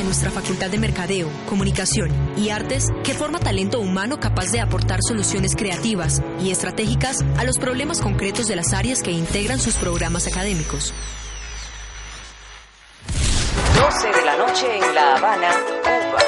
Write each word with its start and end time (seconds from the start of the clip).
De 0.00 0.04
nuestra 0.04 0.30
Facultad 0.30 0.70
de 0.70 0.78
Mercadeo, 0.78 1.28
Comunicación 1.46 2.10
y 2.34 2.48
Artes 2.48 2.86
que 3.04 3.12
forma 3.12 3.38
talento 3.38 3.80
humano 3.80 4.18
capaz 4.18 4.50
de 4.50 4.60
aportar 4.60 5.00
soluciones 5.06 5.54
creativas 5.54 6.22
y 6.40 6.50
estratégicas 6.50 7.18
a 7.36 7.44
los 7.44 7.58
problemas 7.58 8.00
concretos 8.00 8.46
de 8.46 8.56
las 8.56 8.72
áreas 8.72 9.02
que 9.02 9.10
integran 9.10 9.58
sus 9.58 9.74
programas 9.74 10.26
académicos. 10.26 10.94
12 13.74 14.08
de 14.08 14.24
la 14.24 14.36
noche 14.38 14.66
en 14.74 14.94
La 14.94 15.16
Habana, 15.16 15.50
Cuba. 15.82 16.18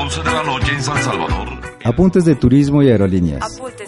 11 0.00 0.22
de 0.22 0.30
la 0.30 0.42
noche 0.42 0.72
en 0.72 0.82
San 0.82 1.02
Salvador. 1.02 1.48
Apuntes 1.84 2.24
de 2.26 2.34
turismo 2.34 2.82
y 2.82 2.90
aerolíneas. 2.90 3.42
Apuntes 3.42 3.83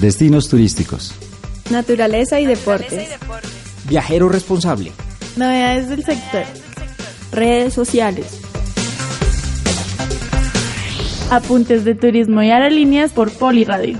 Destinos 0.00 0.48
turísticos. 0.48 1.14
Naturaleza 1.70 2.40
y 2.40 2.46
deportes. 2.46 3.08
Viajero 3.88 4.28
responsable. 4.28 4.92
Novedades 5.36 5.88
del 5.88 6.04
sector. 6.04 6.44
Redes 7.32 7.74
sociales. 7.74 8.40
Apuntes 11.30 11.84
de 11.84 11.94
turismo 11.94 12.42
y 12.42 12.50
aerolíneas 12.50 13.12
por 13.12 13.30
Poliradio. 13.32 13.98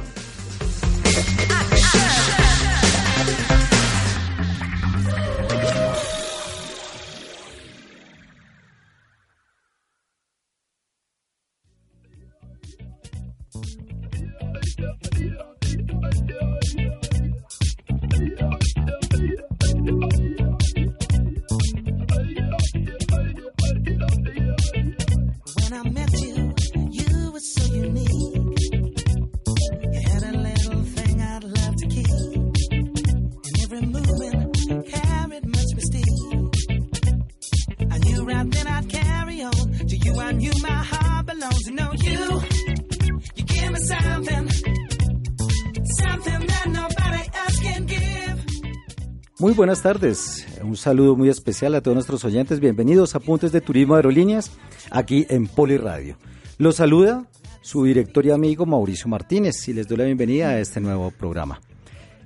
Muy 49.55 49.59
buenas 49.59 49.83
tardes, 49.83 50.49
un 50.65 50.77
saludo 50.77 51.15
muy 51.15 51.29
especial 51.29 51.77
a 51.77 51.81
todos 51.81 51.95
nuestros 51.95 52.25
oyentes, 52.25 52.59
bienvenidos 52.59 53.15
a 53.15 53.21
Puntes 53.21 53.53
de 53.53 53.61
Turismo 53.61 53.95
Aerolíneas, 53.95 54.51
aquí 54.91 55.27
en 55.31 55.47
Poli 55.47 55.77
Radio. 55.77 56.17
Los 56.59 56.75
saluda 56.75 57.29
su 57.61 57.85
director 57.85 58.27
y 58.27 58.33
amigo 58.33 58.67
Mauricio 58.67 59.07
Martínez 59.07 59.69
y 59.69 59.73
les 59.73 59.87
doy 59.87 59.99
la 59.99 60.07
bienvenida 60.07 60.49
a 60.49 60.59
este 60.59 60.81
nuevo 60.81 61.13
programa. 61.13 61.61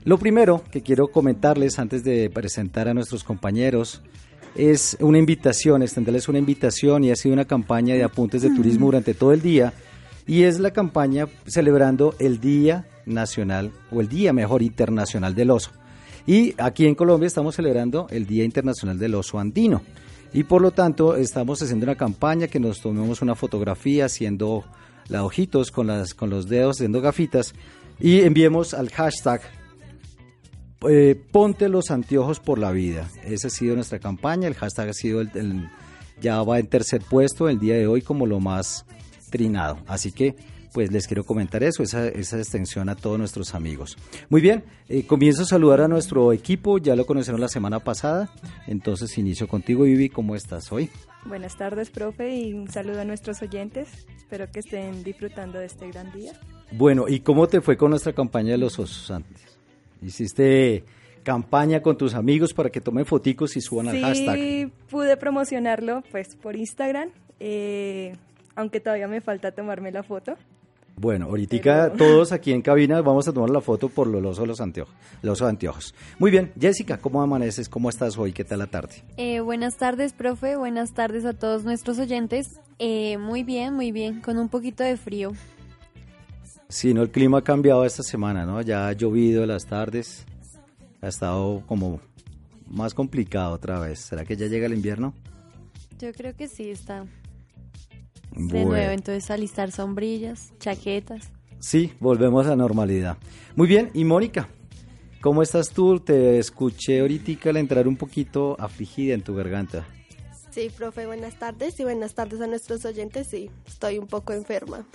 Lo 0.05 0.17
primero 0.17 0.63
que 0.73 0.81
quiero 0.81 1.09
comentarles 1.09 1.79
antes 1.79 2.03
de 2.03 2.31
presentar 2.31 2.89
a 2.89 2.95
nuestros 2.95 3.25
compañeros 3.25 4.01
es 4.55 4.97
una 4.99 5.19
invitación, 5.19 5.83
extenderles 5.83 6.31
una 6.31 6.39
invitación 6.39 7.05
y 7.05 7.11
ha 7.11 7.17
sido 7.17 7.35
una 7.35 7.45
campaña 7.45 7.95
de 7.95 8.05
apuntes 8.05 8.41
de 8.41 8.55
turismo 8.55 8.87
durante 8.87 9.13
todo 9.13 9.35
el 9.35 9.43
día 9.43 9.75
y 10.27 10.45
es 10.45 10.61
la 10.61 10.71
campaña 10.71 11.27
celebrando 11.47 12.15
el 12.21 12.41
Día 12.41 12.89
Nacional 13.05 13.71
o 13.93 14.01
el 14.01 14.09
Día 14.09 14.33
Mejor 14.33 14.63
Internacional 14.63 15.35
del 15.35 15.51
Oso. 15.51 15.73
Y 16.29 16.55
aquí 16.59 16.85
en 16.85 16.95
Colombia 16.95 17.27
estamos 17.27 17.55
celebrando 17.55 18.07
el 18.11 18.27
Día 18.27 18.45
Internacional 18.45 18.99
del 18.99 19.15
Oso 19.15 19.39
Andino. 19.39 19.81
Y 20.35 20.45
por 20.45 20.61
lo 20.61 20.73
tanto 20.73 21.17
estamos 21.17 21.63
haciendo 21.63 21.85
una 21.85 21.95
campaña 21.95 22.49
que 22.49 22.61
nos 22.61 22.83
tomemos 22.83 23.23
una 23.23 23.35
fotografía 23.35 24.05
haciendo 24.05 24.63
la 25.09 25.25
ojitos 25.25 25.71
con, 25.71 25.87
las, 25.87 26.13
con 26.13 26.29
los 26.29 26.47
dedos, 26.47 26.77
haciendo 26.77 27.01
gafitas 27.01 27.55
y 27.99 28.21
enviemos 28.21 28.75
al 28.75 28.91
hashtag 28.91 29.41
eh, 30.87 31.19
ponte 31.33 31.67
los 31.71 31.91
anteojos 31.91 32.41
por 32.41 32.59
la 32.59 32.73
vida. 32.73 33.09
Esa 33.25 33.49
ha 33.49 33.51
sido 33.51 33.75
nuestra 33.75 33.99
campaña, 33.99 34.49
el 34.49 34.55
hashtag 34.55 34.91
ha 34.91 34.93
sido 34.93 35.23
el, 35.23 35.71
ya 36.21 36.43
va 36.43 36.59
en 36.59 36.67
tercer 36.67 37.01
puesto 37.01 37.49
el 37.49 37.59
día 37.59 37.77
de 37.77 37.87
hoy 37.87 38.03
como 38.03 38.27
lo 38.27 38.39
más 38.39 38.85
trinado. 39.31 39.79
Así 39.87 40.13
que 40.13 40.37
pues 40.73 40.93
les 40.93 41.07
quiero 41.07 41.25
comentar 41.25 41.63
eso, 41.63 41.83
esa, 41.83 42.09
esa 42.09 42.39
extensión 42.39 42.89
a 42.89 42.97
todos 42.97 43.19
nuestros 43.19 43.55
amigos. 43.55 43.97
Muy 44.29 44.41
bien, 44.41 44.65
eh, 44.89 45.07
comienzo 45.07 45.43
a 45.43 45.47
saludar 45.47 45.81
a 45.81 45.89
nuestro 45.89 46.33
equipo, 46.33 46.79
ya 46.79 46.97
lo 46.97 47.07
conocieron 47.07 47.41
la 47.41 47.49
semana 47.49 47.81
pasada, 47.81 48.31
entonces 48.67 49.17
inicio 49.19 49.49
contigo, 49.49 49.85
Vivi, 49.85 50.09
¿cómo 50.09 50.35
estás 50.35 50.71
hoy? 50.73 50.91
Buenas 51.27 51.57
tardes, 51.57 51.91
profe, 51.91 52.35
y 52.35 52.55
un 52.55 52.71
saludo 52.71 53.01
a 53.01 53.05
nuestros 53.05 53.43
oyentes, 53.43 53.89
espero 54.17 54.51
que 54.51 54.61
estén 54.61 55.03
disfrutando 55.03 55.59
de 55.59 55.67
este 55.67 55.89
gran 55.89 56.13
día. 56.13 56.33
Bueno, 56.71 57.09
¿y 57.09 57.21
cómo 57.21 57.49
te 57.49 57.61
fue 57.61 57.77
con 57.77 57.91
nuestra 57.91 58.13
campaña 58.13 58.53
de 58.53 58.59
los 58.59 58.79
osos 58.79 59.11
antes? 59.11 59.59
¿Hiciste 60.03 60.85
campaña 61.23 61.83
con 61.83 61.97
tus 61.97 62.15
amigos 62.15 62.55
para 62.55 62.71
que 62.71 62.81
tomen 62.81 63.05
foticos 63.05 63.57
y 63.57 63.61
suban 63.61 63.89
al 63.89 64.01
hashtag? 64.01 64.37
Sí, 64.37 64.73
pude 64.91 65.17
promocionarlo 65.17 66.03
pues 66.11 66.37
por 66.37 66.57
Instagram, 66.57 67.11
eh, 67.41 68.15
aunque 68.55 68.81
todavía 68.81 69.09
me 69.09 69.21
falta 69.21 69.53
tomarme 69.53 69.91
la 69.93 70.03
foto. 70.03 70.37
Bueno, 71.01 71.27
ahorita 71.27 71.93
todos 71.93 72.33
aquí 72.33 72.53
en 72.53 72.61
cabina 72.61 73.01
vamos 73.03 73.29
a 73.29 73.33
tomar 73.33 73.51
la 73.51 73.61
foto 73.61 73.89
por 73.89 74.09
los 74.09 74.25
osos 74.25 74.49
los 74.49 74.61
anteojos, 74.61 74.95
los 75.23 75.43
anteojos. 75.43 75.95
Muy 76.19 76.33
bien, 76.33 76.53
Jessica, 76.59 76.99
¿cómo 76.99 77.23
amaneces? 77.23 77.69
¿Cómo 77.69 77.89
estás 77.89 78.19
hoy? 78.19 78.33
¿Qué 78.33 78.45
tal 78.45 78.59
la 78.59 78.67
tarde? 78.67 79.05
Eh, 79.17 79.39
buenas 79.39 79.77
tardes, 79.77 80.13
profe. 80.13 80.57
Buenas 80.57 80.95
tardes 80.95 81.25
a 81.25 81.35
todos 81.35 81.65
nuestros 81.65 82.01
oyentes. 82.01 82.59
Eh, 82.81 83.17
muy 83.19 83.45
bien, 83.45 83.75
muy 83.75 83.93
bien, 83.93 84.21
con 84.21 84.39
un 84.39 84.49
poquito 84.49 84.83
de 84.83 84.97
frío. 84.97 85.33
Sí, 86.69 86.93
no, 86.93 87.03
el 87.03 87.11
clima 87.11 87.39
ha 87.39 87.45
cambiado 87.45 87.85
esta 87.85 88.03
semana, 88.03 88.45
¿no? 88.45 88.61
Ya 88.63 88.89
ha 88.89 88.93
llovido 88.93 89.47
las 89.47 89.67
tardes, 89.67 90.27
ha 91.01 91.07
estado 91.07 91.63
como 91.67 92.01
más 92.67 92.93
complicado 92.93 93.55
otra 93.55 93.79
vez. 93.79 94.01
¿Será 94.01 94.25
que 94.25 94.37
ya 94.37 94.47
llega 94.47 94.67
el 94.67 94.75
invierno? 94.75 95.15
Yo 96.01 96.13
creo 96.13 96.35
que 96.35 96.49
sí, 96.49 96.71
está 96.71 97.07
de 98.37 98.65
nuevo, 98.65 98.91
entonces 98.93 99.31
alistar 99.31 99.73
sombrillas, 99.73 100.53
chaquetas. 100.59 101.31
Sí, 101.59 101.93
volvemos 102.01 102.47
a 102.47 102.51
la 102.51 102.57
normalidad. 102.57 103.17
Muy 103.57 103.67
bien, 103.67 103.91
y 103.95 104.05
Mónica, 104.05 104.49
¿cómo 105.21 105.43
estás 105.43 105.71
tú? 105.71 105.99
Te 106.01 106.39
escuché 106.39 107.01
ahorita 107.01 107.51
al 107.51 107.57
entrar 107.57 107.89
un 107.89 107.97
poquito 107.97 108.57
afligida 108.61 109.15
en 109.15 109.23
tu 109.23 109.35
garganta. 109.35 109.85
Sí, 110.51 110.71
profe, 110.77 111.07
buenas 111.07 111.39
tardes 111.39 111.79
y 111.79 111.85
buenas 111.85 112.15
tardes 112.15 112.41
a 112.41 112.47
nuestros 112.47 112.85
oyentes. 112.85 113.27
Sí, 113.27 113.51
estoy 113.67 113.99
un 113.99 114.07
poco 114.07 114.33
enferma. 114.33 114.87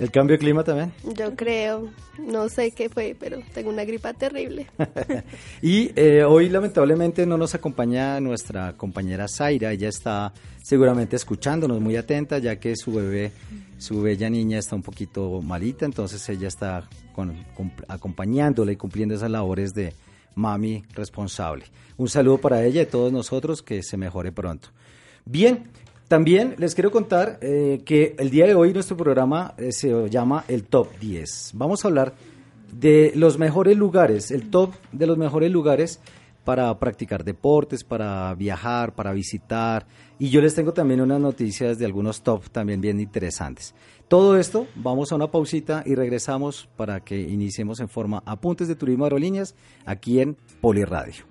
¿El 0.00 0.10
cambio 0.10 0.34
de 0.34 0.38
clima 0.38 0.64
también? 0.64 0.92
Yo 1.14 1.36
creo, 1.36 1.90
no 2.18 2.48
sé 2.48 2.70
qué 2.70 2.88
fue, 2.88 3.14
pero 3.20 3.38
tengo 3.52 3.68
una 3.68 3.84
gripa 3.84 4.14
terrible. 4.14 4.66
y 5.62 5.92
eh, 5.94 6.24
hoy 6.24 6.48
lamentablemente 6.48 7.26
no 7.26 7.36
nos 7.36 7.54
acompaña 7.54 8.18
nuestra 8.18 8.72
compañera 8.78 9.26
Zaira, 9.28 9.72
ella 9.72 9.90
está 9.90 10.32
seguramente 10.62 11.16
escuchándonos 11.16 11.80
muy 11.80 11.96
atenta 11.96 12.38
ya 12.38 12.56
que 12.56 12.76
su 12.76 12.94
bebé, 12.94 13.32
su 13.76 14.00
bella 14.00 14.30
niña 14.30 14.58
está 14.58 14.74
un 14.74 14.82
poquito 14.82 15.42
malita, 15.42 15.84
entonces 15.84 16.26
ella 16.30 16.48
está 16.48 16.88
con, 17.14 17.44
acompañándola 17.86 18.72
y 18.72 18.76
cumpliendo 18.76 19.14
esas 19.14 19.30
labores 19.30 19.74
de 19.74 19.92
mami 20.34 20.82
responsable. 20.94 21.66
Un 21.98 22.08
saludo 22.08 22.38
para 22.38 22.64
ella 22.64 22.80
y 22.80 22.86
todos 22.86 23.12
nosotros, 23.12 23.60
que 23.60 23.82
se 23.82 23.98
mejore 23.98 24.32
pronto. 24.32 24.70
Bien, 25.26 25.70
también 26.10 26.56
les 26.58 26.74
quiero 26.74 26.90
contar 26.90 27.38
eh, 27.40 27.82
que 27.86 28.16
el 28.18 28.30
día 28.30 28.44
de 28.44 28.56
hoy 28.56 28.72
nuestro 28.72 28.96
programa 28.96 29.54
eh, 29.56 29.70
se 29.70 30.10
llama 30.10 30.44
el 30.48 30.64
Top 30.64 30.88
10. 30.98 31.52
Vamos 31.54 31.84
a 31.84 31.88
hablar 31.88 32.14
de 32.72 33.12
los 33.14 33.38
mejores 33.38 33.76
lugares, 33.76 34.32
el 34.32 34.50
top 34.50 34.72
de 34.90 35.06
los 35.06 35.16
mejores 35.16 35.52
lugares 35.52 36.00
para 36.44 36.76
practicar 36.80 37.22
deportes, 37.22 37.84
para 37.84 38.34
viajar, 38.34 38.92
para 38.92 39.12
visitar. 39.12 39.86
Y 40.18 40.30
yo 40.30 40.40
les 40.40 40.56
tengo 40.56 40.72
también 40.72 41.00
unas 41.00 41.20
noticias 41.20 41.78
de 41.78 41.86
algunos 41.86 42.22
top 42.22 42.50
también 42.50 42.80
bien 42.80 42.98
interesantes. 42.98 43.72
Todo 44.08 44.36
esto, 44.36 44.66
vamos 44.74 45.12
a 45.12 45.14
una 45.14 45.30
pausita 45.30 45.84
y 45.86 45.94
regresamos 45.94 46.68
para 46.76 47.04
que 47.04 47.20
iniciemos 47.20 47.78
en 47.78 47.88
forma 47.88 48.20
apuntes 48.26 48.66
de 48.66 48.74
turismo 48.74 49.04
aerolíneas 49.04 49.54
aquí 49.86 50.18
en 50.18 50.36
Poliradio. 50.60 51.22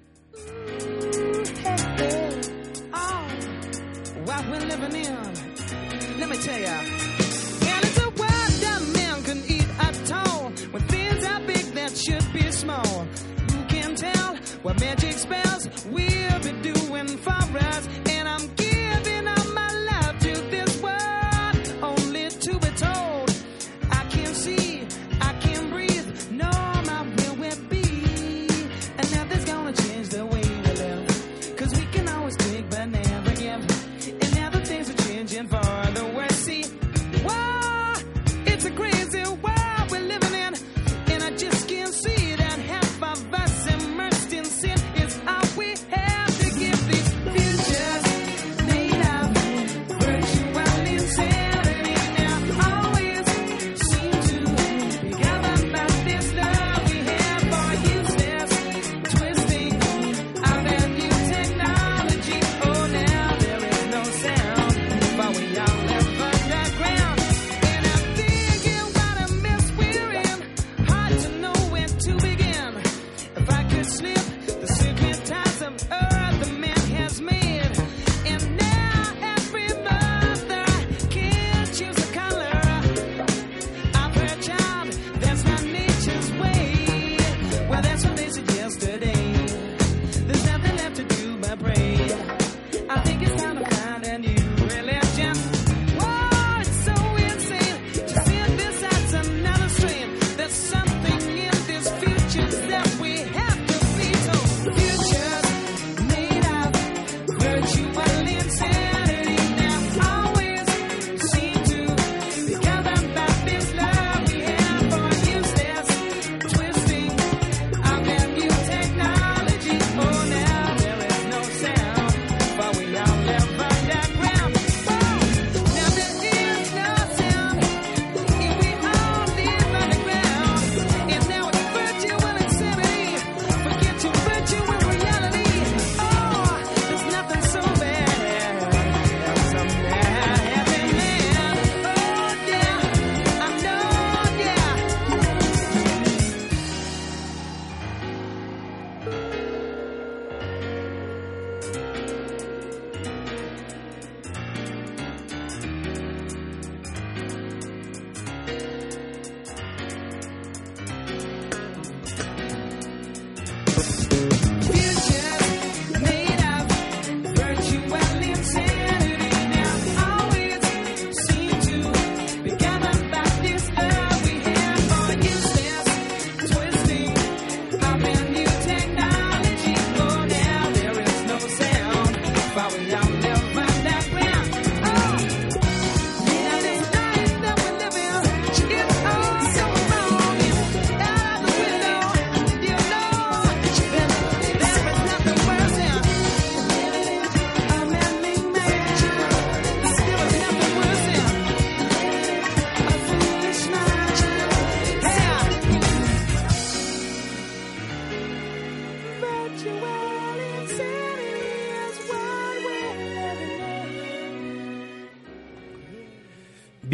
what 4.29 4.45
we're 4.51 4.67
living 4.73 4.95
in. 4.95 6.19
Let 6.19 6.29
me 6.29 6.37
tell 6.37 6.59
ya. 6.67 6.77
And 7.73 7.81
it's 7.87 7.99
a 8.07 8.09
world 8.21 8.53
that 8.65 8.81
man 8.99 9.17
can 9.23 9.39
eat 9.55 9.69
at 9.87 10.11
all. 10.21 10.51
When 10.73 10.83
things 10.83 11.25
are 11.25 11.41
big 11.47 11.65
that 11.77 11.91
should 11.97 12.27
be 12.31 12.51
small. 12.51 13.07
Who 13.51 13.59
can 13.73 13.95
tell 13.95 14.35
what 14.61 14.79
magic 14.79 15.13
spells 15.13 15.63
we'll 15.85 16.39
be 16.47 16.53
doing 16.71 17.09
for 17.25 17.41
us. 17.71 17.83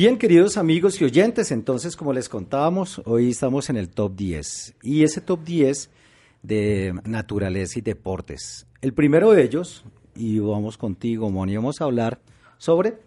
Bien, 0.06 0.20
queridos 0.20 0.58
amigos 0.58 1.02
y 1.02 1.04
oyentes, 1.04 1.52
entonces, 1.52 1.96
como 1.96 2.14
les 2.14 2.30
contábamos, 2.30 3.02
hoy 3.06 3.32
estamos 3.32 3.72
en 3.72 3.76
el 3.76 3.90
top 3.90 4.16
10. 4.16 4.76
Y 4.84 5.02
ese 5.02 5.20
top 5.20 5.44
10 5.44 5.90
de 6.44 6.94
naturaleza 7.06 7.80
y 7.80 7.82
deportes. 7.82 8.68
El 8.82 8.94
primero 8.94 9.32
de 9.32 9.42
ellos, 9.42 9.84
y 10.16 10.38
vamos 10.38 10.78
contigo, 10.78 11.32
Moni, 11.32 11.56
vamos 11.56 11.82
a 11.82 11.86
hablar 11.86 12.20
sobre... 12.60 13.00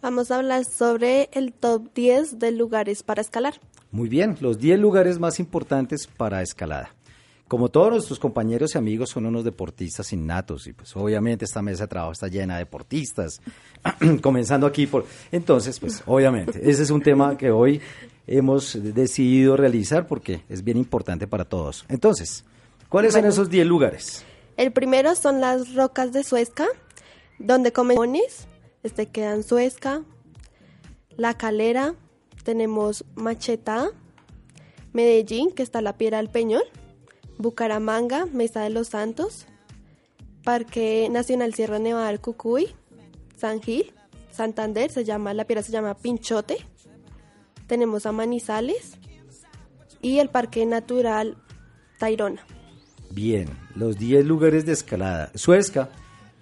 Vamos 0.00 0.30
a 0.30 0.36
hablar 0.36 0.64
sobre 0.66 1.30
el 1.32 1.52
top 1.52 1.92
10 1.92 2.38
de 2.38 2.52
lugares 2.52 3.02
para 3.02 3.20
escalar. 3.20 3.54
Muy 3.90 4.08
bien, 4.08 4.36
los 4.40 4.60
10 4.60 4.78
lugares 4.78 5.18
más 5.18 5.40
importantes 5.40 6.06
para 6.06 6.42
escalada. 6.42 6.94
Como 7.48 7.70
todos 7.70 7.90
nuestros 7.90 8.18
compañeros 8.18 8.74
y 8.74 8.78
amigos 8.78 9.10
son 9.10 9.24
unos 9.26 9.42
deportistas 9.42 10.12
innatos 10.12 10.66
y 10.66 10.74
pues 10.74 10.94
obviamente 10.94 11.46
esta 11.46 11.62
mesa 11.62 11.84
de 11.84 11.88
trabajo 11.88 12.12
está 12.12 12.28
llena 12.28 12.54
de 12.54 12.60
deportistas, 12.60 13.40
comenzando 14.22 14.66
aquí 14.66 14.86
por... 14.86 15.06
Entonces, 15.32 15.80
pues 15.80 16.02
obviamente, 16.06 16.60
ese 16.70 16.82
es 16.82 16.90
un 16.90 17.02
tema 17.02 17.36
que 17.38 17.50
hoy 17.50 17.80
hemos 18.26 18.78
decidido 18.94 19.56
realizar 19.56 20.06
porque 20.06 20.42
es 20.50 20.62
bien 20.62 20.76
importante 20.76 21.26
para 21.26 21.46
todos. 21.46 21.86
Entonces, 21.88 22.44
¿cuáles 22.90 23.14
son 23.14 23.24
esos 23.24 23.48
10 23.48 23.66
lugares? 23.66 24.24
El 24.58 24.70
primero 24.72 25.14
son 25.14 25.40
las 25.40 25.74
rocas 25.74 26.12
de 26.12 26.24
Suezca, 26.24 26.66
donde 27.38 27.72
comen 27.72 27.96
mones, 27.96 28.46
este 28.82 29.06
quedan 29.06 29.42
Suezca, 29.42 30.02
La 31.16 31.34
Calera, 31.34 31.94
tenemos 32.44 33.04
Machetá, 33.14 33.88
Medellín, 34.92 35.50
que 35.52 35.62
está 35.62 35.80
la 35.80 35.96
Piedra 35.96 36.18
del 36.18 36.28
Peñol, 36.28 36.64
Bucaramanga, 37.38 38.26
Mesa 38.26 38.62
de 38.62 38.70
los 38.70 38.88
Santos, 38.88 39.46
Parque 40.44 41.08
Nacional 41.10 41.54
Sierra 41.54 41.78
Nevada 41.78 42.08
del 42.08 42.20
Cucuy, 42.20 42.68
San 43.36 43.62
Gil, 43.62 43.92
Santander, 44.30 44.90
se 44.90 45.04
llama, 45.04 45.34
la 45.34 45.44
piedra 45.44 45.62
se 45.62 45.72
llama 45.72 45.94
Pinchote, 45.94 46.58
tenemos 47.66 48.06
a 48.06 48.12
Manizales 48.12 48.98
y 50.02 50.18
el 50.18 50.28
Parque 50.30 50.66
Natural 50.66 51.36
Tairona. 51.98 52.44
Bien, 53.10 53.48
los 53.74 53.96
10 53.96 54.26
lugares 54.26 54.66
de 54.66 54.72
escalada. 54.72 55.30
Suezca, 55.34 55.90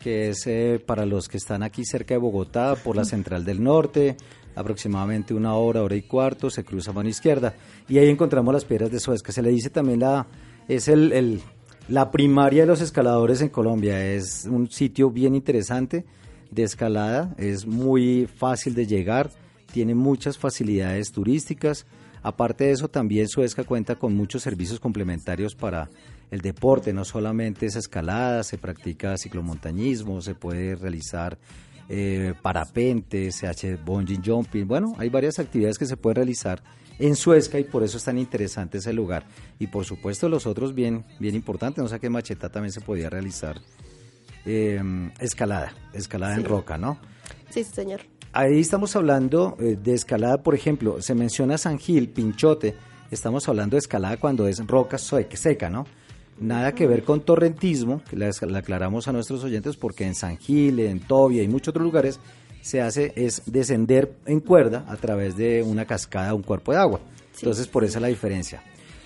que 0.00 0.30
es 0.30 0.46
eh, 0.46 0.82
para 0.84 1.06
los 1.06 1.28
que 1.28 1.36
están 1.36 1.62
aquí 1.62 1.84
cerca 1.84 2.14
de 2.14 2.18
Bogotá, 2.18 2.74
por 2.76 2.96
la 2.96 3.04
Central 3.04 3.44
del 3.44 3.62
Norte, 3.62 4.16
aproximadamente 4.54 5.34
una 5.34 5.54
hora, 5.54 5.82
hora 5.82 5.94
y 5.94 6.02
cuarto, 6.02 6.50
se 6.50 6.64
cruza 6.64 6.92
mano 6.92 7.08
izquierda. 7.08 7.54
Y 7.88 7.98
ahí 7.98 8.08
encontramos 8.08 8.52
las 8.52 8.64
piedras 8.64 8.90
de 8.90 9.00
Suezca. 9.00 9.32
Se 9.32 9.42
le 9.42 9.50
dice 9.50 9.70
también 9.70 10.00
la, 10.00 10.26
es 10.68 10.88
el, 10.88 11.12
el, 11.12 11.40
la 11.88 12.10
primaria 12.10 12.62
de 12.62 12.66
los 12.66 12.80
escaladores 12.80 13.40
en 13.40 13.48
Colombia. 13.48 14.04
Es 14.04 14.44
un 14.44 14.70
sitio 14.70 15.10
bien 15.10 15.34
interesante 15.34 16.04
de 16.50 16.62
escalada, 16.62 17.34
es 17.38 17.66
muy 17.66 18.26
fácil 18.26 18.74
de 18.74 18.86
llegar, 18.86 19.30
tiene 19.72 19.94
muchas 19.94 20.38
facilidades 20.38 21.12
turísticas. 21.12 21.86
Aparte 22.22 22.64
de 22.64 22.72
eso, 22.72 22.88
también 22.88 23.28
Suezca 23.28 23.64
cuenta 23.64 23.94
con 23.94 24.14
muchos 24.14 24.42
servicios 24.42 24.80
complementarios 24.80 25.54
para 25.54 25.88
el 26.30 26.40
deporte, 26.40 26.92
no 26.92 27.04
solamente 27.04 27.66
es 27.66 27.76
escalada, 27.76 28.42
se 28.42 28.58
practica 28.58 29.16
ciclomontañismo, 29.16 30.20
se 30.20 30.34
puede 30.34 30.74
realizar 30.74 31.38
eh, 31.88 32.34
parapente, 32.42 33.32
se 33.32 33.46
hace 33.46 33.76
bungee 33.76 34.20
jumping, 34.24 34.66
bueno, 34.66 34.94
hay 34.98 35.08
varias 35.08 35.38
actividades 35.38 35.78
que 35.78 35.86
se 35.86 35.96
pueden 35.96 36.16
realizar 36.16 36.62
en 36.98 37.14
Suezca 37.14 37.58
y 37.58 37.64
por 37.64 37.82
eso 37.82 37.98
es 37.98 38.04
tan 38.04 38.18
interesante 38.18 38.78
ese 38.78 38.92
lugar. 38.92 39.26
Y 39.58 39.68
por 39.68 39.84
supuesto 39.84 40.28
los 40.28 40.46
otros 40.46 40.74
bien, 40.74 41.04
bien 41.18 41.34
importantes, 41.34 41.82
no 41.82 41.88
sé 41.88 42.00
qué 42.00 42.10
Macheta 42.10 42.50
también 42.50 42.72
se 42.72 42.80
podía 42.80 43.10
realizar 43.10 43.60
eh, 44.44 44.80
escalada, 45.20 45.74
escalada 45.92 46.34
en 46.34 46.44
roca, 46.44 46.78
¿no? 46.78 46.98
Sí, 47.50 47.64
señor. 47.64 48.00
Ahí 48.32 48.60
estamos 48.60 48.94
hablando 48.96 49.56
eh, 49.60 49.78
de 49.82 49.94
escalada, 49.94 50.42
por 50.42 50.54
ejemplo, 50.54 51.00
se 51.00 51.14
menciona 51.14 51.56
San 51.56 51.78
Gil, 51.78 52.08
Pinchote, 52.08 52.74
estamos 53.10 53.48
hablando 53.48 53.76
de 53.76 53.78
escalada 53.78 54.18
cuando 54.18 54.46
es 54.46 54.64
roca 54.66 54.98
seca, 54.98 55.70
¿no? 55.70 55.86
Nada 56.38 56.72
que 56.74 56.86
ver 56.86 57.02
con 57.02 57.20
torrentismo, 57.20 58.02
que 58.08 58.16
le 58.16 58.28
aclaramos 58.58 59.08
a 59.08 59.12
nuestros 59.12 59.42
oyentes 59.42 59.76
porque 59.76 60.04
en 60.04 60.14
San 60.14 60.36
Gil, 60.36 60.80
en 60.80 61.00
Tobia 61.00 61.42
y 61.42 61.48
muchos 61.48 61.68
otros 61.68 61.84
lugares 61.84 62.20
se 62.60 62.82
hace 62.82 63.12
es 63.16 63.42
descender 63.46 64.12
en 64.26 64.40
cuerda 64.40 64.84
a 64.88 64.96
través 64.96 65.36
de 65.36 65.62
una 65.62 65.86
cascada, 65.86 66.34
un 66.34 66.42
cuerpo 66.42 66.72
de 66.72 66.78
agua. 66.78 67.00
Entonces, 67.36 67.68
por 67.68 67.84
eso 67.84 68.00
la 68.00 68.08
diferencia. 68.08 68.62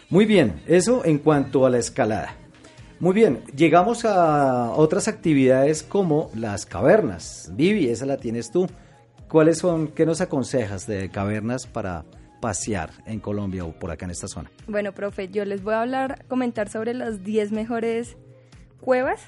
Muy 0.08 0.25
bien, 0.25 0.62
eso 0.66 1.04
en 1.04 1.18
cuanto 1.18 1.66
a 1.66 1.70
la 1.70 1.78
escalada. 1.78 2.34
Muy 2.99 3.14
bien, 3.14 3.42
llegamos 3.54 4.04
a 4.04 4.72
otras 4.72 5.08
actividades 5.08 5.82
como 5.82 6.30
las 6.34 6.66
cavernas. 6.66 7.52
Vivi, 7.54 7.88
esa 7.88 8.06
la 8.06 8.16
tienes 8.16 8.50
tú. 8.50 8.66
¿Cuáles 9.28 9.58
son, 9.58 9.88
qué 9.88 10.04
nos 10.04 10.20
aconsejas 10.20 10.87
de 10.87 11.10
cavernas 11.10 11.66
para 11.66 12.04
pasear 12.40 12.90
en 13.06 13.20
Colombia 13.20 13.64
o 13.64 13.73
por 13.73 13.90
acá 13.90 14.06
en 14.06 14.12
esta 14.12 14.28
zona? 14.28 14.50
Bueno, 14.66 14.92
profe, 14.92 15.28
yo 15.28 15.44
les 15.44 15.62
voy 15.62 15.75
a 15.75 15.82
hablar, 15.82 16.25
comentar 16.28 16.68
sobre 16.68 16.94
las 16.94 17.23
10 17.23 17.52
mejores 17.52 18.16
cuevas 18.80 19.20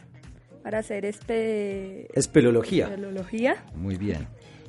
para 0.62 0.78
hacer 0.78 1.04
este... 1.04 2.08
Espeleología. 2.18 2.84
Espeleología. 2.86 3.64
Muy 3.74 3.96
bien. 3.96 4.26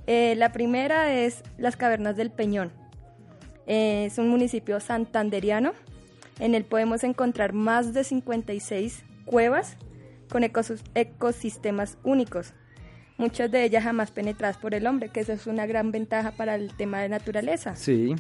Eh, 0.08 0.36
la 0.36 0.52
primera 0.52 1.14
es 1.14 1.44
las 1.58 1.78
cavernas 1.78 2.18
del 2.18 2.32
Peñón. 2.32 2.72
Eh, 3.68 4.06
es 4.06 4.18
un 4.18 4.30
municipio 4.30 4.80
santanderiano. 4.80 5.74
En 6.40 6.56
él 6.56 6.66
podemos 6.66 7.04
encontrar 7.04 7.54
más 7.54 7.94
de 7.94 8.04
56 8.04 9.04
cuevas 9.26 9.78
con 10.30 10.44
ecosistemas 10.44 11.98
únicos. 12.04 12.54
Muchas 13.18 13.52
de 13.52 13.64
ellas 13.64 13.84
jamás 13.84 14.12
penetradas 14.12 14.58
por 14.58 14.74
el 14.74 14.88
hombre, 14.88 15.10
que 15.10 15.20
eso 15.20 15.32
es 15.32 15.46
una 15.46 15.68
gran 15.68 15.92
ventaja 15.92 16.32
para 16.32 16.56
el 16.56 16.76
tema 16.76 17.02
de 17.02 17.10
naturaleza. 17.10 17.76
Sí. 17.76 18.16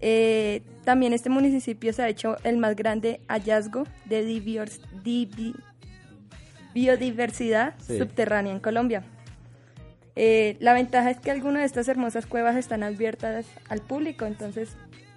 Eh, 0.00 0.62
también 0.84 1.12
este 1.12 1.28
municipio 1.28 1.92
se 1.92 2.02
ha 2.02 2.08
hecho 2.08 2.36
el 2.44 2.56
más 2.56 2.76
grande 2.76 3.20
hallazgo 3.28 3.84
de 4.04 4.22
biodiversidad 6.74 7.74
subterránea 7.80 8.52
en 8.52 8.60
Colombia. 8.60 9.02
Eh, 10.20 10.56
la 10.60 10.72
ventaja 10.72 11.10
es 11.10 11.20
que 11.20 11.30
algunas 11.30 11.60
de 11.60 11.66
estas 11.66 11.88
hermosas 11.88 12.26
cuevas 12.26 12.56
están 12.56 12.82
abiertas 12.82 13.46
al 13.68 13.80
público, 13.80 14.24
entonces 14.24 14.70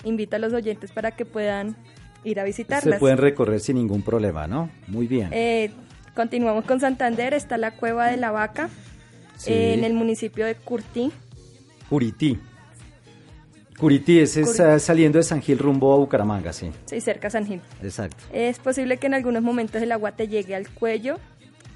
invito 0.03 0.35
a 0.35 0.39
los 0.39 0.53
oyentes 0.53 0.91
para 0.91 1.11
que 1.11 1.25
puedan 1.25 1.75
ir 2.23 2.39
a 2.39 2.43
visitarlas. 2.43 2.95
Se 2.95 2.99
pueden 2.99 3.17
recorrer 3.17 3.59
sin 3.59 3.77
ningún 3.77 4.03
problema, 4.03 4.47
¿no? 4.47 4.69
Muy 4.87 5.07
bien. 5.07 5.29
Eh, 5.31 5.71
continuamos 6.15 6.65
con 6.65 6.79
Santander, 6.79 7.33
está 7.33 7.57
la 7.57 7.71
Cueva 7.71 8.07
de 8.07 8.17
la 8.17 8.31
Vaca, 8.31 8.69
en 9.47 9.83
el 9.83 9.93
municipio 9.93 10.45
de 10.45 10.53
Curtí. 10.53 11.11
Curití. 11.89 12.37
Curití, 13.81 14.19
ese 14.19 14.41
es 14.41 14.83
saliendo 14.83 15.17
de 15.17 15.23
San 15.23 15.41
Gil 15.41 15.57
rumbo 15.57 15.91
a 15.91 15.97
Bucaramanga, 15.97 16.53
sí. 16.53 16.69
Sí, 16.85 17.01
cerca 17.01 17.29
de 17.29 17.31
San 17.31 17.47
Gil. 17.47 17.61
Exacto. 17.81 18.23
Es 18.31 18.59
posible 18.59 18.97
que 18.97 19.07
en 19.07 19.15
algunos 19.15 19.41
momentos 19.41 19.81
el 19.81 19.91
agua 19.91 20.11
te 20.11 20.27
llegue 20.27 20.53
al 20.53 20.69
cuello 20.69 21.17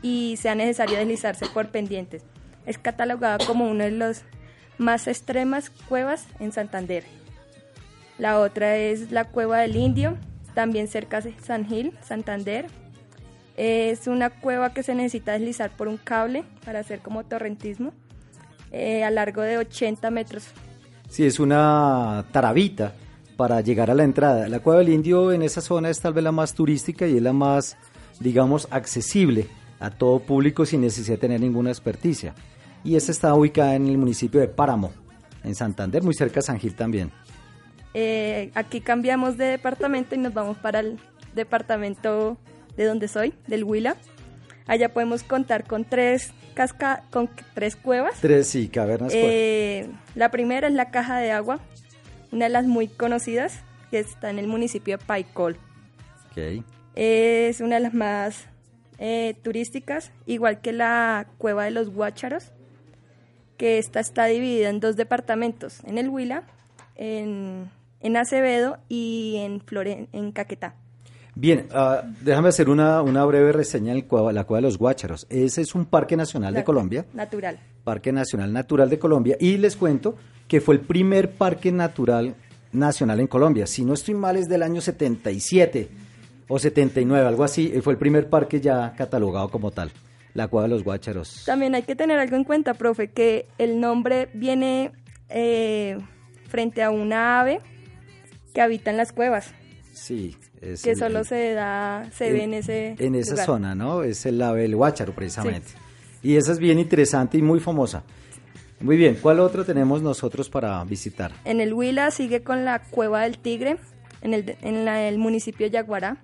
y 0.03 0.38
sea 0.38 0.53
necesario 0.53 1.00
deslizarse 1.00 1.47
por 1.51 1.69
pendientes. 1.69 2.21
Es 2.67 2.77
catalogada 2.77 3.43
como 3.43 3.67
una 3.67 3.85
de 3.85 3.91
las 3.91 4.24
más 4.77 5.07
extremas 5.07 5.71
cuevas 5.71 6.27
en 6.39 6.51
Santander. 6.51 7.03
La 8.19 8.39
otra 8.39 8.77
es 8.77 9.12
la 9.12 9.25
Cueva 9.25 9.62
del 9.62 9.75
Indio, 9.75 10.15
también 10.53 10.88
cerca 10.88 11.21
de 11.21 11.33
San 11.43 11.67
Gil, 11.67 11.97
Santander. 12.03 12.67
Es 13.57 14.05
una 14.05 14.29
cueva 14.29 14.75
que 14.75 14.83
se 14.83 14.93
necesita 14.93 15.31
deslizar 15.31 15.71
por 15.75 15.88
un 15.88 15.97
cable 15.97 16.43
para 16.65 16.81
hacer 16.81 17.00
como 17.00 17.24
torrentismo 17.24 17.93
eh, 18.71 19.03
a 19.03 19.09
largo 19.09 19.41
de 19.41 19.57
80 19.57 20.12
metros. 20.12 20.53
Sí, 21.15 21.25
es 21.25 21.39
una 21.39 22.25
tarabita 22.34 22.93
para 23.38 23.62
llegar 23.62 23.89
a 23.89 23.93
la 23.93 24.03
entrada. 24.03 24.50
La 24.50 24.60
Cueva 24.60 24.79
del 24.79 24.89
Indio 24.89 25.31
en 25.31 25.43
esa 25.43 25.62
zona 25.62 25.89
es 25.89 26.01
tal 26.01 26.12
vez 26.12 26.25
la 26.25 26.34
más 26.34 26.53
turística 26.53 27.07
y 27.07 27.15
es 27.15 27.22
la 27.22 27.31
más, 27.31 27.77
digamos, 28.19 28.67
accesible 28.69 29.48
a 29.79 29.91
todo 29.91 30.19
público 30.19 30.65
sin 30.65 30.81
necesidad 30.81 31.15
de 31.15 31.22
tener 31.22 31.39
ninguna 31.39 31.69
experticia. 31.69 32.36
Y 32.84 32.98
esta 32.98 33.13
está 33.13 33.34
ubicada 33.34 33.75
en 33.75 33.88
el 33.88 33.98
municipio 33.98 34.41
de 34.41 34.50
Páramo, 34.50 34.91
en 35.45 35.55
Santander, 35.55 36.03
muy 36.03 36.13
cerca 36.13 36.36
de 36.36 36.41
San 36.41 36.60
Gil 36.60 36.75
también. 36.75 37.13
Eh, 37.93 38.51
aquí 38.53 38.81
cambiamos 38.81 39.38
de 39.38 39.45
departamento 39.45 40.15
y 40.15 40.17
nos 40.17 40.34
vamos 40.34 40.57
para 40.57 40.81
el 40.81 41.00
departamento 41.34 42.38
de 42.75 42.84
donde 42.84 43.07
soy, 43.07 43.34
del 43.48 43.63
Huila. 43.63 43.95
Allá 44.67 44.93
podemos 44.93 45.24
contar 45.24 45.65
con 45.65 45.86
tres 45.86 46.34
casca 46.55 47.03
con 47.12 47.29
tres 47.53 47.75
cuevas. 47.75 48.19
Tres, 48.21 48.47
sí, 48.47 48.67
cavernas. 48.67 49.13
Eh, 49.13 49.88
la 50.15 50.31
primera 50.31 50.67
es 50.67 50.74
la 50.74 50.89
caja 50.89 51.19
de 51.19 51.31
agua, 51.31 51.59
una 52.31 52.45
de 52.45 52.50
las 52.50 52.65
muy 52.65 52.88
conocidas, 52.88 53.59
que 53.91 54.00
está 54.00 54.31
en 54.31 54.39
el 54.39 54.47
municipio 54.47 54.97
de 54.97 55.05
Paicol. 55.05 55.57
Okay. 56.31 56.63
Es 56.95 57.62
una 57.62 57.75
de 57.75 57.81
las 57.81 57.93
más 57.93 58.45
eh, 58.97 59.35
turísticas, 59.43 60.12
igual 60.25 60.62
que 60.62 60.71
la 60.71 61.27
cueva 61.38 61.65
de 61.65 61.71
los 61.71 61.91
Guácharos, 61.91 62.51
que 63.57 63.77
esta 63.77 64.00
está 64.00 64.25
dividida 64.25 64.69
en 64.69 64.79
dos 64.79 64.95
departamentos, 64.95 65.83
en 65.85 65.97
el 65.97 66.09
Huila, 66.09 66.43
en, 66.95 67.69
en 68.00 68.17
Acevedo 68.17 68.79
y 68.89 69.35
en, 69.38 69.62
Flore, 69.62 70.07
en 70.12 70.31
Caquetá. 70.31 70.75
Bien, 71.38 71.68
uh, 71.72 72.08
déjame 72.22 72.48
hacer 72.48 72.70
una, 72.70 73.01
una 73.01 73.25
breve 73.25 73.51
reseña 73.51 73.94
de 73.94 74.06
la 74.32 74.44
Cueva 74.46 74.58
de 74.58 74.62
los 74.62 74.77
Guácharos. 74.77 75.27
Ese 75.30 75.62
es 75.62 75.75
un 75.75 75.86
parque 75.86 76.15
nacional 76.15 76.54
de 76.54 76.63
Colombia. 76.63 77.06
Natural. 77.13 77.60
Parque 77.84 78.13
Nacional 78.13 78.54
Natural 78.54 78.89
de 78.89 78.98
Colombia. 78.98 79.36
Y 79.39 79.58
les 79.58 79.75
cuento 79.75 80.15
que 80.48 80.62
fue 80.62 80.75
el 80.75 80.82
primer 80.82 81.32
parque 81.32 81.74
natural 81.74 82.36
nacional 82.72 83.20
en 83.20 83.27
Colombia. 83.27 83.68
Si 83.68 83.84
no 83.84 83.94
estoy 83.94 84.13
mal, 84.13 84.38
es 84.38 84.48
del 84.48 84.63
año 84.63 84.80
77 84.80 85.89
o 86.48 86.58
79, 86.58 87.27
algo 87.27 87.44
así. 87.44 87.70
Fue 87.82 87.94
el 87.94 88.00
primer 88.00 88.30
parque 88.30 88.62
ya 88.62 88.94
catalogado 88.96 89.50
como 89.50 89.72
tal. 89.72 89.92
La 90.34 90.48
Cueva 90.48 90.68
de 90.68 90.70
los 90.70 90.84
Guácharos. 90.84 91.44
También 91.46 91.75
hay 91.75 91.84
que 91.84 91.96
tener 91.96 92.18
algo 92.18 92.38
en 92.38 92.46
cuenta, 92.46 92.74
profe, 92.74 93.10
que 93.10 93.48
el 93.58 93.80
nombre 93.82 94.30
viene 94.34 94.92
eh, 95.30 95.98
frente 96.48 96.82
a 96.82 96.92
una 96.92 97.42
ave 97.42 97.60
que 98.54 98.62
habita 98.62 98.89
en 98.92 98.98
las 98.98 99.12
cuevas. 99.12 99.54
Sí. 99.94 100.36
Es 100.62 100.81
que 100.81 100.91
el- 100.91 100.97
solo 100.97 101.24
se 101.24 101.53
da, 101.53 102.09
se 102.12 102.31
ve 102.31 102.43
en 102.43 102.53
ese 102.53 102.95
En 103.00 103.15
esa 103.15 103.31
lugar. 103.31 103.45
zona, 103.45 103.75
¿no? 103.75 104.03
Es 104.03 104.25
el 104.25 104.41
ave 104.41 104.63
del 104.63 104.75
Guácharo, 104.75 105.13
precisamente. 105.13 105.69
Y 106.24 106.38
esa 106.38 106.51
es 106.53 106.59
bien 106.59 106.79
interesante 106.79 107.38
y 107.38 107.41
muy 107.41 107.59
famosa. 107.59 108.03
Muy 108.79 108.97
bien, 108.97 109.17
¿cuál 109.21 109.39
otro 109.39 109.63
tenemos 109.63 110.01
nosotros 110.01 110.50
para 110.50 110.83
visitar? 110.83 111.31
En 111.45 111.62
el 111.62 111.74
Huila 111.74 112.12
sigue 112.12 112.41
con 112.43 112.65
la 112.65 112.79
Cueva 112.79 113.21
del 113.24 113.38
Tigre, 113.38 113.77
en 114.21 114.33
el, 114.33 114.57
en 114.62 114.85
la- 114.85 115.07
el 115.07 115.17
municipio 115.17 115.65
de 115.67 115.71
Yaguará, 115.71 116.17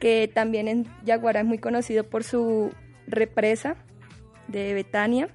que 0.00 0.30
también 0.32 0.68
en 0.68 0.86
Yaguará 1.04 1.40
es 1.40 1.46
muy 1.46 1.58
conocido 1.58 2.04
por 2.04 2.22
su 2.24 2.70
represa 3.06 3.76
de 4.46 4.72
Betania. 4.74 5.28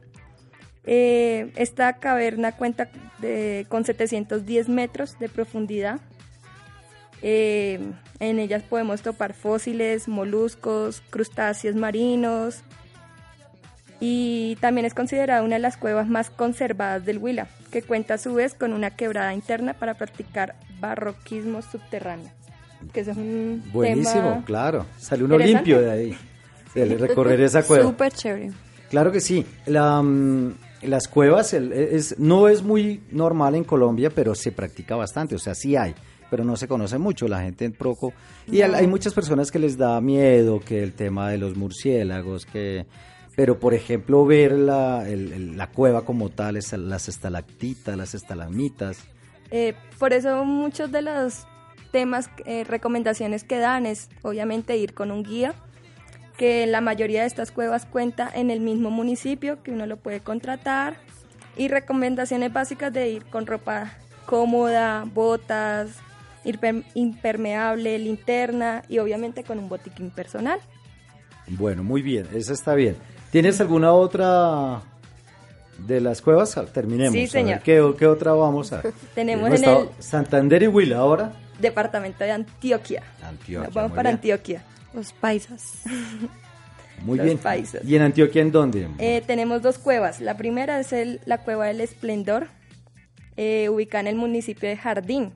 Eh, 0.86 1.51
esta 1.56 1.94
caverna 2.00 2.53
cuenta 2.53 2.89
de- 3.20 3.65
con 3.70 3.86
710 3.86 4.70
metros 4.70 5.18
de 5.20 5.30
profundidad. 5.30 6.00
Eh, 7.25 7.80
en 8.20 8.38
ellas 8.39 8.63
podemos 8.63 9.01
topar 9.01 9.34
fósiles, 9.34 10.08
moluscos, 10.08 11.01
crustáceos 11.10 11.75
marinos, 11.75 12.60
y 14.00 14.58
también 14.60 14.86
es 14.86 14.94
considerada 14.94 15.42
una 15.44 15.56
de 15.56 15.62
las 15.62 15.77
cuevas 15.77 16.08
más 16.10 16.30
conservadas 16.30 17.06
del 17.06 17.20
Huila, 17.20 17.48
que 17.72 17.82
cuenta 17.82 18.15
a 18.15 18.18
su 18.18 18.34
vez 18.34 18.53
con 18.53 18.74
una 18.74 18.92
quebrada 18.92 19.34
interna 19.34 19.74
para 19.74 19.94
practicar 19.94 20.56
barroquismo 20.80 21.62
subterráneo. 21.62 22.30
Que 22.92 23.00
eso 23.00 23.12
es 23.12 23.18
un 23.18 23.63
Buenísimo, 23.72 24.22
tema 24.22 24.44
claro. 24.46 24.86
Sale 24.98 25.24
uno 25.24 25.38
limpio 25.38 25.80
de 25.80 25.89
ahí, 25.92 26.18
de 26.75 26.86
recorrer 26.98 27.39
esa 27.39 27.63
cueva. 27.63 27.86
Súper 27.86 28.12
chévere. 28.12 28.51
Claro 28.89 29.12
que 29.13 29.22
sí. 29.22 29.46
La, 29.68 30.01
mm, 30.01 30.53
las 30.82 31.08
cuevas 31.08 31.53
el- 31.53 31.72
es, 31.72 32.20
no 32.20 32.50
es 32.50 32.62
muy 32.62 33.01
normal 33.12 33.56
en 33.56 33.63
Colombia, 33.63 34.10
pero 34.13 34.36
se 34.36 34.51
practica 34.51 34.98
bastante. 34.98 35.34
O 35.36 35.39
sea, 35.39 35.56
sí 35.56 35.77
hay, 35.77 35.96
pero 36.34 36.44
no 36.44 36.56
se 36.58 36.68
conoce 36.68 36.98
mucho. 36.98 37.28
La 37.28 37.42
gente 37.44 37.63
en 37.63 37.74
Proco. 37.74 38.12
Y 38.52 38.62
al- 38.62 38.74
hay 38.74 38.88
muchas 38.88 39.13
personas 39.13 39.52
que 39.52 39.60
les 39.60 39.78
da 39.78 40.02
miedo 40.02 40.60
que 40.60 40.82
el 40.82 40.94
tema 40.94 41.30
de 41.30 41.38
los 41.38 41.56
murciélagos, 41.56 42.48
que. 42.48 42.88
Pero, 43.36 43.60
por 43.60 43.75
ejemplo, 43.75 44.25
ver 44.25 44.54
la, 44.54 45.08
el- 45.08 45.32
el- 45.32 45.58
la 45.58 45.68
cueva 45.70 46.06
como 46.06 46.30
tal, 46.30 46.58
es- 46.58 46.74
las 46.74 47.08
estalactitas, 47.08 47.96
las 47.96 48.16
estalagmitas. 48.16 48.98
Eh, 49.52 49.75
por 50.00 50.12
eso 50.12 50.44
muchos 50.44 50.92
de 50.92 51.04
los 51.04 51.46
temas, 51.92 52.32
eh, 52.48 52.63
recomendaciones 52.63 53.44
que 53.44 53.60
dan 53.60 53.86
es 53.86 54.10
obviamente 54.24 54.75
ir 54.78 54.96
con 54.96 55.12
un 55.12 55.22
guía, 55.22 55.54
que 56.36 56.66
la 56.66 56.82
mayoría 56.82 57.22
de 57.22 57.28
estas 57.28 57.52
cuevas 57.52 57.86
cuenta 57.86 58.28
en 58.34 58.50
el 58.50 58.60
mismo 58.60 58.90
municipio, 58.90 59.62
que 59.62 59.70
uno 59.70 59.86
lo 59.86 59.98
puede 59.98 60.20
contratar, 60.22 60.96
y 61.58 61.68
recomendaciones 61.68 62.52
básicas 62.52 62.92
de 62.92 63.12
ir 63.12 63.25
con 63.25 63.46
ropa 63.46 63.94
cómoda, 64.25 65.04
botas, 65.13 65.90
impermeable, 66.94 67.98
linterna 68.00 68.84
y 68.90 69.00
obviamente 69.00 69.44
con 69.44 69.60
un 69.60 69.70
botiquín 69.70 70.10
personal. 70.12 70.60
Bueno, 71.48 71.84
muy 71.84 72.02
bien, 72.02 72.28
esa 72.34 72.54
está 72.54 72.74
bien. 72.76 72.96
¿Tienes 73.32 73.60
alguna 73.62 73.94
otra 73.94 74.82
de 75.80 76.00
las 76.02 76.22
cuevas? 76.22 76.58
Ah, 76.58 76.66
Terminemos. 76.66 77.14
Sí, 77.14 77.20
a 77.20 77.22
ver, 77.22 77.30
señor. 77.30 77.60
¿qué, 77.62 77.94
qué 77.98 78.08
otra 78.08 78.34
vamos 78.34 78.72
a 78.74 78.82
Tenemos 79.16 79.50
en 79.62 79.70
el- 79.70 79.90
Santander 80.00 80.64
y 80.64 80.68
Huila 80.68 80.98
ahora. 80.98 81.34
Departamento 81.60 82.24
de 82.24 82.32
Antioquia. 82.32 83.04
Antioquia, 83.24 83.66
Nos 83.68 83.74
vamos 83.74 83.92
muy 83.92 83.96
para 83.96 84.10
bien. 84.10 84.18
Antioquia. 84.18 84.64
Los 84.94 85.12
paisas. 85.14 85.82
Muy 87.02 87.18
Los 87.18 87.26
bien. 87.26 87.38
países. 87.40 87.82
¿Y 87.84 87.96
en 87.98 88.04
Antioquia 88.04 88.42
en 88.42 88.52
dónde? 88.52 88.88
Eh, 89.00 89.22
tenemos 89.28 89.62
dos 89.62 89.78
cuevas. 89.78 90.22
La 90.22 90.38
primera 90.38 90.80
es 90.80 90.94
el- 90.94 91.20
la 91.26 91.40
Cueva 91.40 91.66
del 91.66 91.82
Esplendor, 91.82 92.48
eh, 93.36 93.68
ubicada 93.68 94.02
en 94.02 94.08
el 94.08 94.16
municipio 94.16 94.70
de 94.70 94.78
Jardín, 94.78 95.34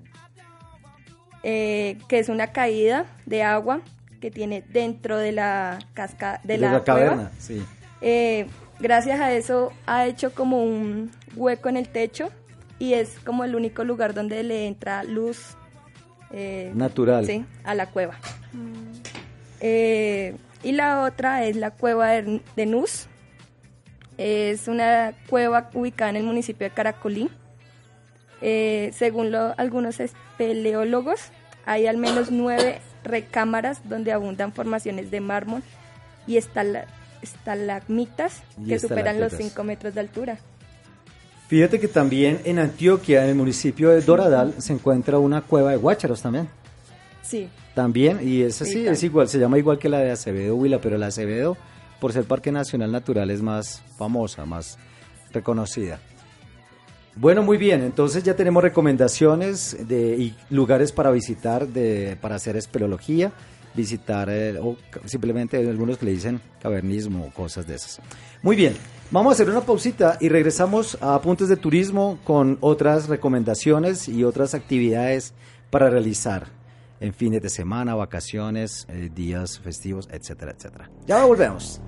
eh, 1.49 1.97
que 2.09 2.19
es 2.19 2.27
una 2.27 2.47
caída 2.47 3.05
de 3.25 3.41
agua 3.41 3.79
que 4.19 4.31
tiene 4.31 4.63
dentro 4.69 5.17
de 5.17 5.31
la 5.31 5.79
cascada 5.93 6.41
de, 6.43 6.57
la, 6.57 6.67
cueva. 6.69 6.83
caverna, 6.83 7.31
sí. 7.39 7.63
Eh, 8.01 8.47
gracias 8.79 9.21
a 9.21 9.31
eso 9.31 9.71
ha 9.85 10.05
hecho 10.07 10.33
como 10.33 10.61
un 10.61 11.09
hueco 11.37 11.69
en 11.69 11.77
el 11.77 11.87
techo 11.87 12.29
y 12.79 12.95
es 12.95 13.17
como 13.25 13.45
el 13.45 13.55
único 13.55 13.85
lugar 13.85 14.13
donde 14.13 14.43
le 14.43 14.67
entra 14.67 15.05
luz 15.05 15.55
eh, 16.31 16.71
Natural. 16.75 17.25
sí, 17.25 17.45
a 17.63 17.75
la 17.75 17.85
cueva. 17.85 18.15
Eh, 19.61 20.35
y 20.63 20.71
la 20.73 21.03
otra 21.03 21.45
es 21.45 21.55
la 21.55 21.71
cueva 21.71 22.09
de, 22.09 22.65
Nus. 22.65 23.07
Es 24.17 24.67
una 24.67 25.13
cueva 25.29 25.69
ubicada 25.73 26.09
en 26.09 26.17
el 26.17 26.23
municipio 26.23 26.67
de 26.67 26.73
Caracolí. 26.73 27.29
Eh, 28.41 28.91
según 28.93 29.31
lo- 29.31 29.53
algunos 29.57 29.99
espeleólogos, 29.99 31.31
hay 31.67 31.85
al 31.85 31.97
menos 31.97 32.31
nueve 32.31 32.79
recámaras 33.03 33.87
donde 33.87 34.11
abundan 34.11 34.51
formaciones 34.53 35.11
de 35.11 35.21
mármol 35.21 35.61
y 36.25 36.37
estala- 36.37 36.85
estalagmitas 37.21 38.41
Y 38.63 38.69
que 38.69 38.79
superan 38.79 39.19
los 39.19 39.33
estalactitas. 39.33 39.51
5 39.53 39.63
metros 39.63 39.93
de 39.93 39.99
altura. 39.99 40.37
Fíjate 41.47 41.79
que 41.79 41.87
también 41.87 42.41
en 42.43 42.59
Antioquia, 42.59 43.23
en 43.23 43.29
el 43.29 43.35
municipio 43.35 43.89
de 43.89 44.01
Doradal, 44.01 44.55
se 44.57 44.73
encuentra 44.73 45.17
una 45.19 45.41
cueva 45.41 45.71
de 45.71 45.77
guácharos 45.77 46.21
también. 46.21 46.49
Sí, 47.21 47.47
También, 47.75 48.19
y 48.27 48.41
esa 48.41 48.65
Sí, 48.65 48.87
es 48.87 49.03
igual, 49.03 49.27
se 49.29 49.37
llama 49.37 49.57
igual 49.59 49.77
que 49.77 49.87
la 49.87 49.99
de 49.99 50.09
Acevedo 50.11 50.55
Huila, 50.55 50.81
pero 50.81 50.97
la 50.97 51.07
Acevedo, 51.07 51.55
por 51.99 52.11
ser 52.11 52.23
Parque 52.23 52.51
Nacional 52.51 52.91
Natural, 52.91 53.29
es 53.29 53.41
más 53.41 53.83
famosa, 53.97 54.45
más 54.45 54.77
reconocida. 55.31 55.99
Bueno, 57.19 57.41
muy 57.41 57.57
bien, 57.57 57.81
entonces 57.81 58.23
ya 58.23 58.35
tenemos 58.35 58.61
recomendaciones 58.61 59.87
de 59.87 60.15
y 60.17 60.35
lugares 60.51 60.91
para 60.91 61.09
visitar, 61.09 61.67
de, 61.67 62.15
para 62.21 62.35
hacer 62.35 62.55
espeleología, 62.55 63.31
visitar, 63.73 64.29
eh, 64.29 64.59
o 64.59 64.77
simplemente 65.05 65.57
algunos 65.57 65.97
que 65.97 66.05
le 66.05 66.11
dicen 66.11 66.39
cavernismo 66.61 67.25
o 67.25 67.33
cosas 67.33 67.65
de 67.65 67.73
esas. 67.73 67.99
Muy 68.43 68.55
bien, 68.55 68.75
vamos 69.09 69.31
a 69.31 69.33
hacer 69.33 69.49
una 69.49 69.61
pausita 69.61 70.17
y 70.21 70.29
regresamos 70.29 70.95
a 71.01 71.15
Apuntes 71.15 71.49
de 71.49 71.57
Turismo 71.57 72.19
con 72.23 72.59
otras 72.61 73.09
recomendaciones 73.09 74.07
y 74.07 74.23
otras 74.23 74.53
actividades 74.53 75.33
para 75.71 75.89
realizar 75.89 76.45
en 76.99 77.15
fines 77.15 77.41
de 77.41 77.49
semana, 77.49 77.95
vacaciones, 77.95 78.85
eh, 78.89 79.09
días 79.13 79.57
festivos, 79.57 80.07
etcétera, 80.11 80.53
etcétera. 80.55 80.91
Ya 81.07 81.25
volvemos. 81.25 81.81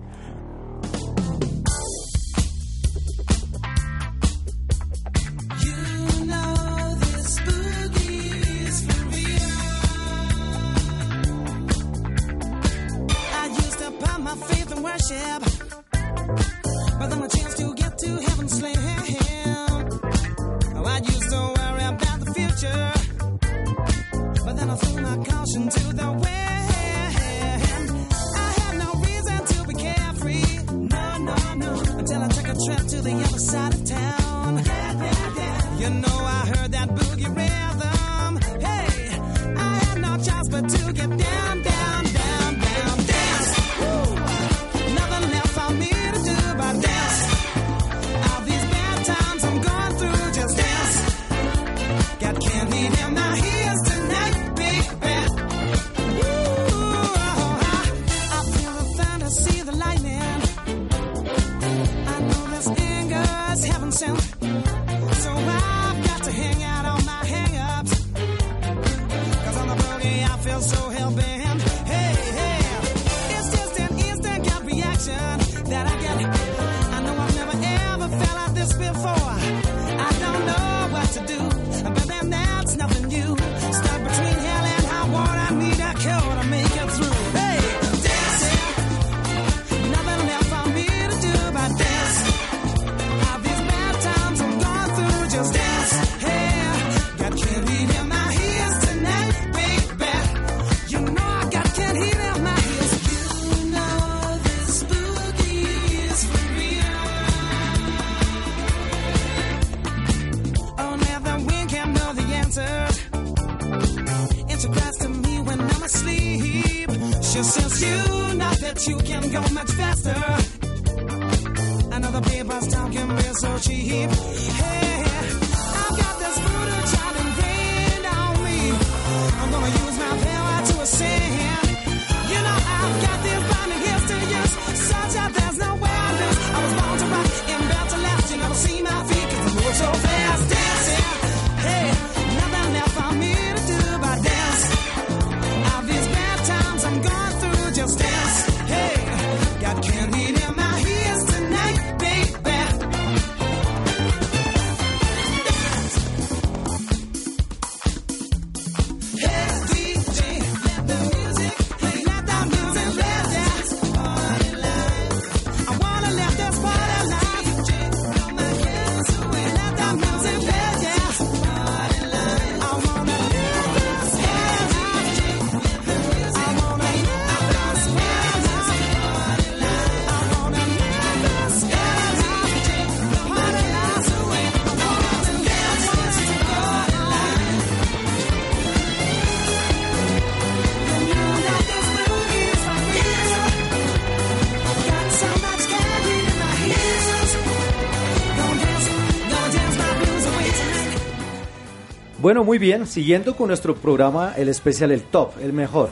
Bueno, 202.29 202.43
muy 202.43 202.59
bien, 202.59 202.85
siguiendo 202.85 203.35
con 203.35 203.47
nuestro 203.47 203.73
programa, 203.73 204.35
el 204.37 204.49
especial, 204.49 204.91
el 204.91 205.01
top, 205.01 205.31
el 205.41 205.51
mejor. 205.51 205.89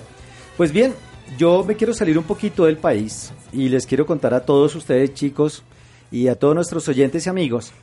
Pues 0.56 0.71
bien, 0.71 0.93
yo 1.36 1.63
me 1.63 1.76
quiero 1.76 1.95
salir 1.95 2.15
un 2.15 2.26
poquito 2.26 2.65
del 2.65 2.78
país 2.78 3.34
y 3.52 3.69
les 3.69 3.88
quiero 3.88 4.06
contar 4.06 4.36
a 4.36 4.41
todos 4.41 4.76
ustedes, 4.76 5.15
chicos, 5.15 5.63
y 6.12 6.28
a 6.28 6.36
todos 6.36 6.54
nuestros 6.54 6.88
oyentes 6.89 7.26
y 7.26 7.30
amigos, 7.32 7.73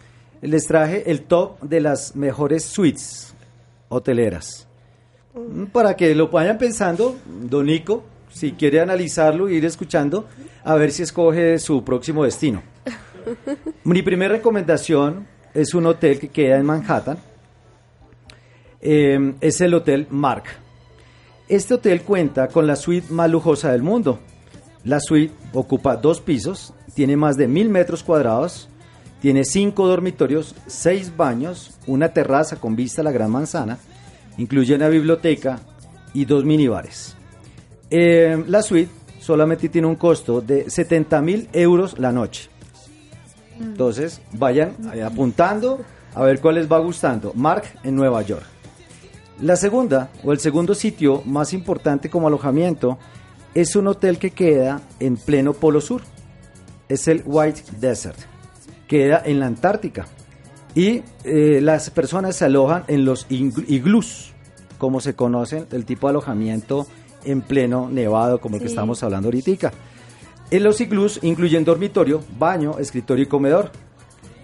les 0.40 0.68
traje 0.68 1.10
el 1.10 1.22
top 1.22 1.60
de 1.62 1.80
las 1.80 2.14
mejores 2.14 2.64
suites 2.64 3.34
hoteleras. 3.88 4.68
Para 5.72 5.96
que 5.96 6.14
lo 6.14 6.28
vayan 6.28 6.56
pensando, 6.56 7.16
Don 7.26 7.66
Nico, 7.66 8.04
si 8.30 8.52
quiere 8.52 8.80
analizarlo 8.80 9.48
e 9.48 9.54
ir 9.54 9.64
escuchando, 9.64 10.28
a 10.62 10.76
ver 10.76 10.92
si 10.92 11.02
escoge 11.02 11.58
su 11.58 11.82
próximo 11.82 12.22
destino. 12.22 12.62
Mi 13.82 14.02
primera 14.02 14.36
recomendación 14.36 15.26
es 15.54 15.74
un 15.74 15.86
hotel 15.86 16.20
que 16.20 16.28
queda 16.28 16.56
en 16.56 16.66
Manhattan. 16.66 17.33
Eh, 18.86 19.34
es 19.40 19.62
el 19.62 19.72
Hotel 19.72 20.06
Mark. 20.10 20.44
Este 21.48 21.72
hotel 21.72 22.02
cuenta 22.02 22.48
con 22.48 22.66
la 22.66 22.76
suite 22.76 23.10
más 23.10 23.30
lujosa 23.30 23.72
del 23.72 23.82
mundo. 23.82 24.18
La 24.84 25.00
suite 25.00 25.34
ocupa 25.54 25.96
dos 25.96 26.20
pisos, 26.20 26.74
tiene 26.94 27.16
más 27.16 27.36
de 27.36 27.48
mil 27.48 27.70
metros 27.70 28.02
cuadrados, 28.02 28.68
tiene 29.22 29.44
cinco 29.44 29.86
dormitorios, 29.86 30.54
seis 30.66 31.16
baños, 31.16 31.78
una 31.86 32.10
terraza 32.10 32.56
con 32.56 32.76
vista 32.76 33.00
a 33.00 33.04
la 33.04 33.12
Gran 33.12 33.30
Manzana, 33.30 33.78
incluye 34.36 34.74
una 34.74 34.88
biblioteca 34.88 35.60
y 36.12 36.26
dos 36.26 36.44
minibares. 36.44 37.16
Eh, 37.88 38.44
la 38.46 38.60
suite 38.60 38.90
solamente 39.18 39.70
tiene 39.70 39.86
un 39.86 39.96
costo 39.96 40.42
de 40.42 40.68
70 40.68 41.22
mil 41.22 41.48
euros 41.54 41.98
la 41.98 42.12
noche. 42.12 42.50
Entonces, 43.58 44.20
vayan 44.32 44.74
apuntando 45.02 45.80
a 46.14 46.22
ver 46.22 46.40
cuál 46.40 46.56
les 46.56 46.70
va 46.70 46.78
gustando. 46.80 47.32
Mark 47.34 47.64
en 47.82 47.96
Nueva 47.96 48.20
York. 48.20 48.53
La 49.40 49.56
segunda 49.56 50.10
o 50.22 50.32
el 50.32 50.38
segundo 50.38 50.74
sitio 50.74 51.22
más 51.24 51.52
importante 51.52 52.08
como 52.08 52.28
alojamiento 52.28 52.98
es 53.54 53.76
un 53.76 53.88
hotel 53.88 54.18
que 54.18 54.30
queda 54.30 54.80
en 55.00 55.16
pleno 55.16 55.52
Polo 55.52 55.80
Sur. 55.80 56.02
Es 56.88 57.08
el 57.08 57.22
White 57.24 57.62
Desert. 57.80 58.18
Queda 58.86 59.22
en 59.24 59.40
la 59.40 59.46
Antártica. 59.46 60.06
Y 60.74 61.02
eh, 61.24 61.60
las 61.62 61.90
personas 61.90 62.36
se 62.36 62.44
alojan 62.44 62.84
en 62.88 63.04
los 63.04 63.28
igl- 63.28 63.64
iglús, 63.68 64.32
como 64.78 65.00
se 65.00 65.14
conocen, 65.14 65.66
el 65.72 65.84
tipo 65.84 66.06
de 66.06 66.12
alojamiento 66.12 66.86
en 67.24 67.42
pleno 67.42 67.88
nevado, 67.88 68.40
como 68.40 68.56
el 68.56 68.62
que 68.62 68.68
estamos 68.68 69.02
hablando 69.02 69.28
ahorita. 69.28 69.72
En 70.50 70.62
los 70.62 70.80
iglús 70.80 71.20
incluyen 71.22 71.64
dormitorio, 71.64 72.22
baño, 72.38 72.78
escritorio 72.78 73.24
y 73.24 73.28
comedor. 73.28 73.70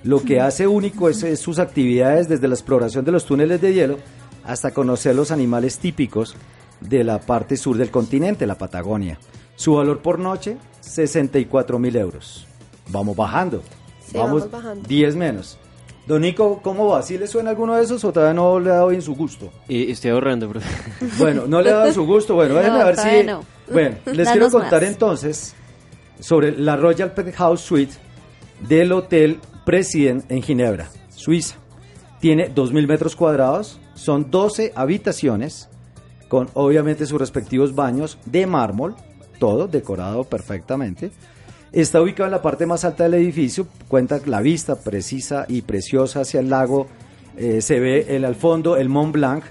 Lo 0.03 0.22
que 0.22 0.40
hace 0.40 0.66
único 0.66 1.09
es, 1.09 1.22
es 1.24 1.40
sus 1.40 1.59
actividades 1.59 2.29
desde 2.29 2.48
la 2.48 2.55
exploración 2.55 3.05
de 3.05 3.12
los 3.12 3.26
túneles 3.26 3.61
de 3.61 3.74
hielo 3.74 3.98
hasta 4.44 4.72
conocer 4.72 5.14
los 5.14 5.31
animales 5.31 5.79
típicos 5.79 6.35
de 6.81 7.05
la 7.05 7.20
parte 7.20 7.57
sur 7.57 7.76
del 7.76 7.90
continente, 7.90 8.46
la 8.46 8.57
Patagonia. 8.57 9.18
Su 9.57 9.74
valor 9.74 10.00
por 10.00 10.18
noche, 10.18 10.57
64 10.81 11.79
mil 11.79 11.96
euros. 11.96 12.46
Vamos 12.88 13.16
bajando. 13.16 13.62
Sí, 14.05 14.16
vamos 14.16 14.50
bajando. 14.50 14.88
10 14.88 15.16
menos. 15.16 15.59
Don 16.07 16.22
Nico, 16.22 16.61
¿cómo 16.62 16.88
va? 16.88 17.03
¿Sí 17.03 17.18
le 17.18 17.26
suena 17.26 17.50
alguno 17.50 17.76
de 17.76 17.85
esos 17.85 18.03
o 18.05 18.12
todavía 18.12 18.35
no 18.35 18.59
le 18.59 18.70
ha 18.70 18.74
dado 18.74 18.88
bien 18.88 19.03
su 19.03 19.14
gusto? 19.14 19.53
estoy 19.68 20.11
ahorrando, 20.11 20.48
bro. 20.48 20.61
Bueno, 21.18 21.44
no 21.46 21.61
le 21.61 21.70
ha 21.70 21.74
dado 21.76 21.92
su 21.92 22.05
gusto. 22.05 22.35
Bueno, 22.35 22.55
No, 22.55 22.61
déjenme 22.61 22.85
ver 22.85 22.96
si. 22.96 23.26
no. 23.26 23.44
Bueno, 23.70 23.96
les 24.07 24.16
Danos 24.26 24.33
quiero 24.33 24.50
contar 24.50 24.83
más. 24.83 24.90
entonces 24.90 25.55
sobre 26.18 26.53
la 26.59 26.76
Royal 26.76 27.12
Penthouse 27.12 27.61
Suite 27.61 27.94
del 28.66 28.92
Hotel 28.92 29.38
President 29.64 30.24
en 30.31 30.42
Ginebra, 30.42 30.90
Suiza. 31.14 31.57
Tiene 32.20 32.54
2.000 32.54 32.87
metros 32.87 33.16
cuadrados, 33.16 33.80
son 33.94 34.30
12 34.30 34.72
habitaciones, 34.74 35.68
con 36.28 36.48
obviamente 36.54 37.06
sus 37.06 37.18
respectivos 37.18 37.74
baños 37.74 38.18
de 38.26 38.46
mármol, 38.46 38.94
todo 39.38 39.66
decorado 39.66 40.24
perfectamente. 40.24 41.11
Está 41.72 42.02
ubicado 42.02 42.26
en 42.26 42.33
la 42.33 42.42
parte 42.42 42.66
más 42.66 42.85
alta 42.85 43.04
del 43.04 43.14
edificio, 43.14 43.66
cuenta 43.88 44.20
la 44.26 44.40
vista 44.40 44.80
precisa 44.80 45.46
y 45.48 45.62
preciosa 45.62 46.20
hacia 46.20 46.40
el 46.40 46.50
lago, 46.50 46.87
eh, 47.37 47.62
se 47.62 47.80
ve 47.80 48.06
el, 48.16 48.24
al 48.24 48.35
fondo 48.35 48.76
el 48.76 48.88
Mont 48.88 49.12
Blanc, 49.12 49.44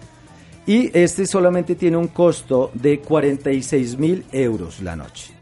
y 0.67 0.95
este 0.95 1.25
solamente 1.25 1.73
tiene 1.75 1.97
un 1.97 2.09
costo 2.09 2.69
de 2.75 2.99
46 2.99 3.97
mil 3.97 4.25
euros 4.31 4.81
la 4.81 4.95
noche. 4.95 5.33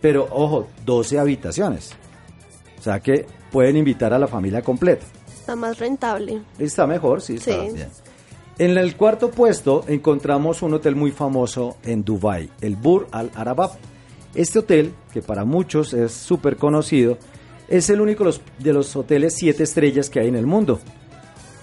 Pero 0.00 0.26
ojo, 0.30 0.66
12 0.84 1.18
habitaciones. 1.20 1.92
O 2.78 2.82
sea 2.82 2.98
que 2.98 3.24
pueden 3.52 3.76
invitar 3.76 4.12
a 4.12 4.18
la 4.18 4.26
familia 4.26 4.60
completa. 4.60 5.04
Está 5.42 5.56
más 5.56 5.76
rentable. 5.80 6.40
Está 6.60 6.86
mejor, 6.86 7.20
sí, 7.20 7.34
está 7.34 7.50
Sí. 7.52 7.72
bien. 7.74 7.88
En 8.60 8.78
el 8.78 8.96
cuarto 8.96 9.30
puesto 9.32 9.84
encontramos 9.88 10.62
un 10.62 10.74
hotel 10.74 10.94
muy 10.94 11.10
famoso 11.10 11.78
en 11.82 12.04
Dubai, 12.04 12.48
el 12.60 12.76
Bur 12.76 13.08
Al 13.10 13.32
Arabab. 13.34 13.72
Este 14.36 14.60
hotel, 14.60 14.94
que 15.12 15.20
para 15.20 15.44
muchos 15.44 15.94
es 15.94 16.12
súper 16.12 16.56
conocido, 16.56 17.18
es 17.68 17.90
el 17.90 18.00
único 18.00 18.24
de 18.60 18.72
los 18.72 18.94
hoteles 18.94 19.34
siete 19.36 19.64
estrellas 19.64 20.08
que 20.10 20.20
hay 20.20 20.28
en 20.28 20.36
el 20.36 20.46
mundo. 20.46 20.78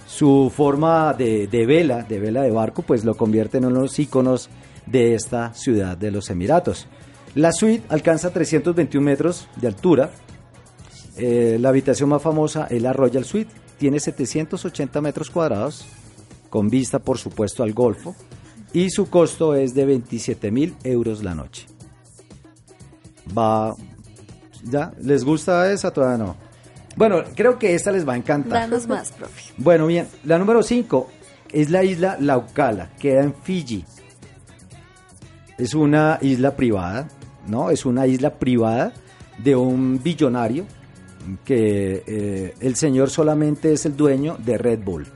Su 0.06 0.52
forma 0.54 1.14
de, 1.14 1.46
de 1.46 1.64
vela, 1.64 2.02
de 2.02 2.20
vela 2.20 2.42
de 2.42 2.50
barco, 2.50 2.82
pues 2.82 3.02
lo 3.04 3.14
convierte 3.16 3.56
en 3.58 3.64
uno 3.64 3.76
de 3.76 3.82
los 3.82 3.98
íconos 3.98 4.50
de 4.84 5.14
esta 5.14 5.54
ciudad 5.54 5.96
de 5.96 6.10
los 6.10 6.28
Emiratos. 6.28 6.86
La 7.34 7.50
suite 7.52 7.84
alcanza 7.88 8.30
321 8.30 9.02
metros 9.04 9.48
de 9.56 9.68
altura. 9.68 10.10
Eh, 11.16 11.56
la 11.60 11.70
habitación 11.70 12.08
más 12.10 12.20
famosa 12.20 12.66
es 12.68 12.82
la 12.82 12.92
Royal 12.92 13.24
Suite. 13.24 13.50
Tiene 13.80 13.98
780 13.98 15.00
metros 15.00 15.30
cuadrados, 15.30 15.86
con 16.50 16.68
vista, 16.68 16.98
por 16.98 17.16
supuesto, 17.16 17.62
al 17.62 17.72
Golfo. 17.72 18.14
Y 18.74 18.90
su 18.90 19.08
costo 19.08 19.54
es 19.54 19.72
de 19.72 19.86
27 19.86 20.50
mil 20.50 20.76
euros 20.84 21.24
la 21.24 21.34
noche. 21.34 21.64
Va. 23.36 23.74
¿Ya? 24.64 24.92
¿Les 25.00 25.24
gusta 25.24 25.72
esa? 25.72 25.90
Todavía 25.90 26.26
no. 26.26 26.36
Bueno, 26.94 27.24
creo 27.34 27.58
que 27.58 27.74
esta 27.74 27.90
les 27.90 28.06
va 28.06 28.12
a 28.12 28.16
encantar. 28.18 28.52
Danos 28.52 28.86
más, 28.86 29.12
profe. 29.12 29.54
Bueno, 29.56 29.86
bien, 29.86 30.06
la 30.24 30.36
número 30.36 30.62
5 30.62 31.08
es 31.50 31.70
la 31.70 31.82
isla 31.82 32.18
Laukala, 32.20 32.90
queda 32.98 33.22
en 33.22 33.32
Fiji. 33.32 33.86
Es 35.56 35.72
una 35.72 36.18
isla 36.20 36.54
privada, 36.54 37.08
¿no? 37.46 37.70
Es 37.70 37.86
una 37.86 38.06
isla 38.06 38.34
privada 38.34 38.92
de 39.38 39.56
un 39.56 40.02
billonario 40.02 40.66
que 41.44 42.02
eh, 42.06 42.54
el 42.60 42.76
señor 42.76 43.10
solamente 43.10 43.72
es 43.72 43.86
el 43.86 43.96
dueño 43.96 44.36
de 44.38 44.58
Red 44.58 44.80
Bull. 44.84 45.06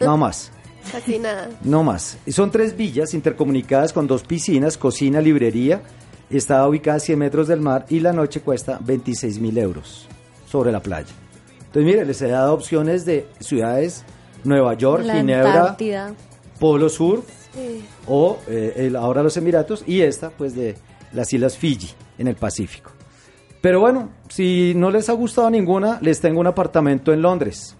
Nada 0.00 0.16
más. 0.16 0.50
Casi 0.90 1.18
nada. 1.18 1.50
No 1.64 1.82
más. 1.82 2.16
Son 2.28 2.50
tres 2.50 2.76
villas 2.76 3.12
intercomunicadas 3.14 3.92
con 3.92 4.06
dos 4.06 4.22
piscinas, 4.22 4.78
cocina, 4.78 5.20
librería. 5.20 5.82
Está 6.30 6.66
ubicada 6.66 6.96
a 6.96 7.00
100 7.00 7.18
metros 7.18 7.48
del 7.48 7.60
mar 7.60 7.86
y 7.88 8.00
la 8.00 8.12
noche 8.12 8.40
cuesta 8.40 8.78
26 8.82 9.38
mil 9.40 9.56
euros 9.58 10.06
sobre 10.50 10.72
la 10.72 10.80
playa. 10.80 11.08
Entonces, 11.58 11.84
mire, 11.84 12.04
les 12.06 12.20
he 12.22 12.28
dado 12.28 12.54
opciones 12.54 13.04
de 13.04 13.26
ciudades 13.40 14.04
Nueva 14.44 14.74
York, 14.74 15.04
La 15.04 15.16
Ginebra, 15.16 15.60
Antártida. 15.60 16.14
Polo 16.58 16.88
Sur 16.88 17.22
Sí. 17.54 17.82
o 18.06 18.38
eh, 18.46 18.74
el- 18.76 18.96
ahora 18.96 19.22
los 19.22 19.36
Emiratos 19.36 19.82
y 19.86 20.00
esta 20.02 20.30
pues 20.30 20.54
de 20.54 20.76
las 21.12 21.32
Islas 21.32 21.56
Fiji 21.56 21.90
en 22.18 22.28
el 22.28 22.36
Pacífico. 22.36 22.90
Pero 23.60 23.80
bueno, 23.80 24.10
si 24.28 24.72
no 24.76 24.90
les 24.90 25.08
ha 25.08 25.12
gustado 25.14 25.50
ninguna, 25.50 25.98
les 26.00 26.20
tengo 26.20 26.40
un 26.40 26.46
apartamento 26.46 27.12
en 27.12 27.22
Londres. 27.22 27.76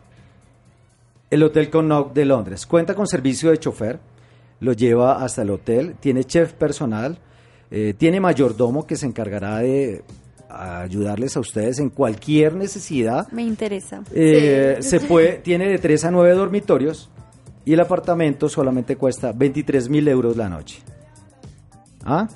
El 1.30 1.42
Hotel 1.42 1.70
Connaught 1.70 2.12
de 2.14 2.24
Londres. 2.24 2.66
Cuenta 2.66 2.94
con 2.94 3.06
servicio 3.06 3.50
de 3.50 3.58
chofer, 3.58 4.00
lo 4.60 4.72
lleva 4.72 5.22
hasta 5.22 5.42
el 5.42 5.50
hotel, 5.50 5.94
tiene 6.00 6.24
chef 6.24 6.52
personal, 6.54 7.18
eh, 7.70 7.94
tiene 7.96 8.18
mayordomo 8.18 8.86
que 8.86 8.96
se 8.96 9.06
encargará 9.06 9.58
de 9.58 10.02
ayudarles 10.48 11.36
a 11.36 11.40
ustedes 11.40 11.78
en 11.78 11.90
cualquier 11.90 12.54
necesidad. 12.54 13.28
Me 13.30 13.42
interesa. 13.42 14.02
Eh, 14.14 14.78
Sí. 14.80 14.88
se 14.88 15.00
puede, 15.00 15.34
tiene 15.38 15.68
de 15.68 15.78
3 15.78 16.06
a 16.06 16.10
9 16.10 16.32
dormitorios 16.34 17.10
y 17.66 17.74
el 17.74 17.80
apartamento 17.80 18.48
solamente 18.48 18.96
cuesta 18.96 19.32
23 19.32 19.90
mil 19.90 20.08
euros 20.08 20.36
la 20.38 20.48
noche. 20.48 20.78
¿Ah? 22.04 22.26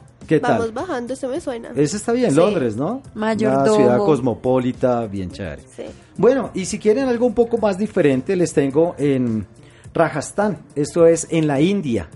¿Qué 0.40 0.47
Vamos 0.47 0.73
bajando, 0.73 1.14
eso 1.14 1.29
me 1.29 1.40
suena. 1.40 1.71
Ese 1.75 1.97
está 1.97 2.12
bien, 2.12 2.31
Sí. 2.31 2.37
Londres, 2.37 2.77
¿no? 2.77 3.03
Mayordomo. 3.14 3.62
Una 3.64 3.77
ciudad 3.77 3.99
cosmopolita, 3.99 5.07
bien 5.07 5.31
chévere. 5.31 5.62
Sí. 5.75 5.85
Bueno, 6.16 6.51
y 6.55 6.64
si 6.66 6.79
quieren 6.79 7.09
algo 7.09 7.27
un 7.27 7.35
poco 7.35 7.59
más 7.59 7.79
diferente, 7.79 8.37
les 8.37 8.53
tengo 8.53 8.95
en 8.99 9.47
Rajasthan. 9.95 10.59
Esto 10.75 11.07
es 11.07 11.27
en 11.31 11.47
la 11.47 11.61
India. 11.61 12.09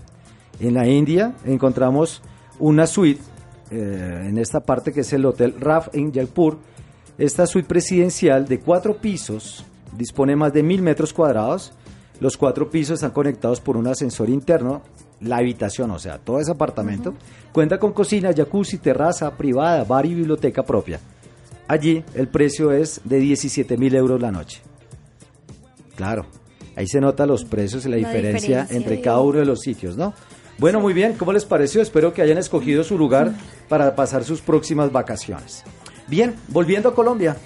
En 0.59 0.73
la 0.73 0.87
India 0.87 1.33
encontramos 1.45 2.21
una 2.59 2.87
suite 2.87 3.21
eh, 3.69 4.25
en 4.29 4.37
esta 4.37 4.61
parte 4.61 4.91
que 4.93 5.01
es 5.01 5.13
el 5.13 5.25
Hotel 5.25 5.55
Raf 5.59 5.89
en 5.93 6.13
Jaipur. 6.13 6.57
Esta 7.17 7.45
suite 7.47 7.67
presidencial 7.67 8.47
de 8.47 8.59
cuatro 8.59 8.97
pisos 8.97 9.65
dispone 9.97 10.35
más 10.35 10.53
de 10.53 10.63
mil 10.63 10.81
metros 10.81 11.13
cuadrados. 11.13 11.73
Los 12.19 12.37
cuatro 12.37 12.69
pisos 12.69 12.95
están 12.95 13.11
conectados 13.11 13.59
por 13.61 13.77
un 13.77 13.87
ascensor 13.87 14.29
interno. 14.29 14.81
La 15.19 15.37
habitación, 15.37 15.91
o 15.91 15.99
sea, 15.99 16.19
todo 16.19 16.39
ese 16.39 16.51
apartamento, 16.51 17.13
cuenta 17.57 17.79
con 17.79 17.91
cocina, 17.91 18.29
jacuzzi, 18.35 18.77
terraza 18.77 19.31
privada, 19.31 19.83
bar 19.83 20.05
y 20.05 20.13
biblioteca 20.13 20.61
propia. 20.61 20.99
Allí 21.67 22.03
el 22.13 22.27
precio 22.27 22.71
es 22.71 23.01
de 23.03 23.17
17 23.17 23.77
mil 23.77 23.95
euros 23.95 24.21
la 24.21 24.31
noche. 24.31 24.61
Claro, 25.95 26.27
ahí 26.75 26.85
se 26.87 27.01
nota 27.01 27.25
los 27.25 27.45
precios 27.45 27.83
y 27.87 27.89
la, 27.89 27.97
La 27.97 28.07
diferencia, 28.09 28.61
diferencia. 28.61 28.77
entre 28.77 29.01
cada 29.01 29.21
uno 29.21 29.39
de 29.39 29.45
los 29.45 29.61
sitios, 29.61 29.97
¿no? 29.97 30.13
Bueno, 30.59 30.79
muy 30.79 30.93
bien, 30.93 31.13
¿cómo 31.13 31.33
les 31.33 31.45
pareció? 31.45 31.81
Espero 31.81 32.13
que 32.13 32.21
hayan 32.21 32.37
escogido 32.37 32.83
su 32.83 32.95
lugar 32.95 33.33
para 33.67 33.95
pasar 33.95 34.23
sus 34.23 34.39
próximas 34.39 34.91
vacaciones. 34.91 35.63
Bien, 36.07 36.35
volviendo 36.49 36.89
a 36.89 36.93
Colombia. 36.93 37.37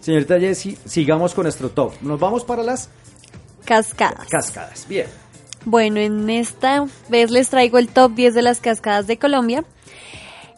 Señorita 0.00 0.38
Jessie, 0.38 0.76
sigamos 0.84 1.32
con 1.32 1.44
nuestro 1.44 1.70
top. 1.70 1.94
Nos 2.02 2.20
vamos 2.20 2.44
para 2.44 2.62
las 2.62 2.90
Cascadas. 3.64 4.28
cascadas. 4.28 4.86
Bien. 4.86 5.06
Bueno, 5.66 5.98
en 5.98 6.30
esta 6.30 6.86
vez 7.08 7.32
les 7.32 7.50
traigo 7.50 7.78
el 7.78 7.88
top 7.88 8.12
10 8.14 8.34
de 8.34 8.42
las 8.42 8.60
cascadas 8.60 9.08
de 9.08 9.18
Colombia. 9.18 9.64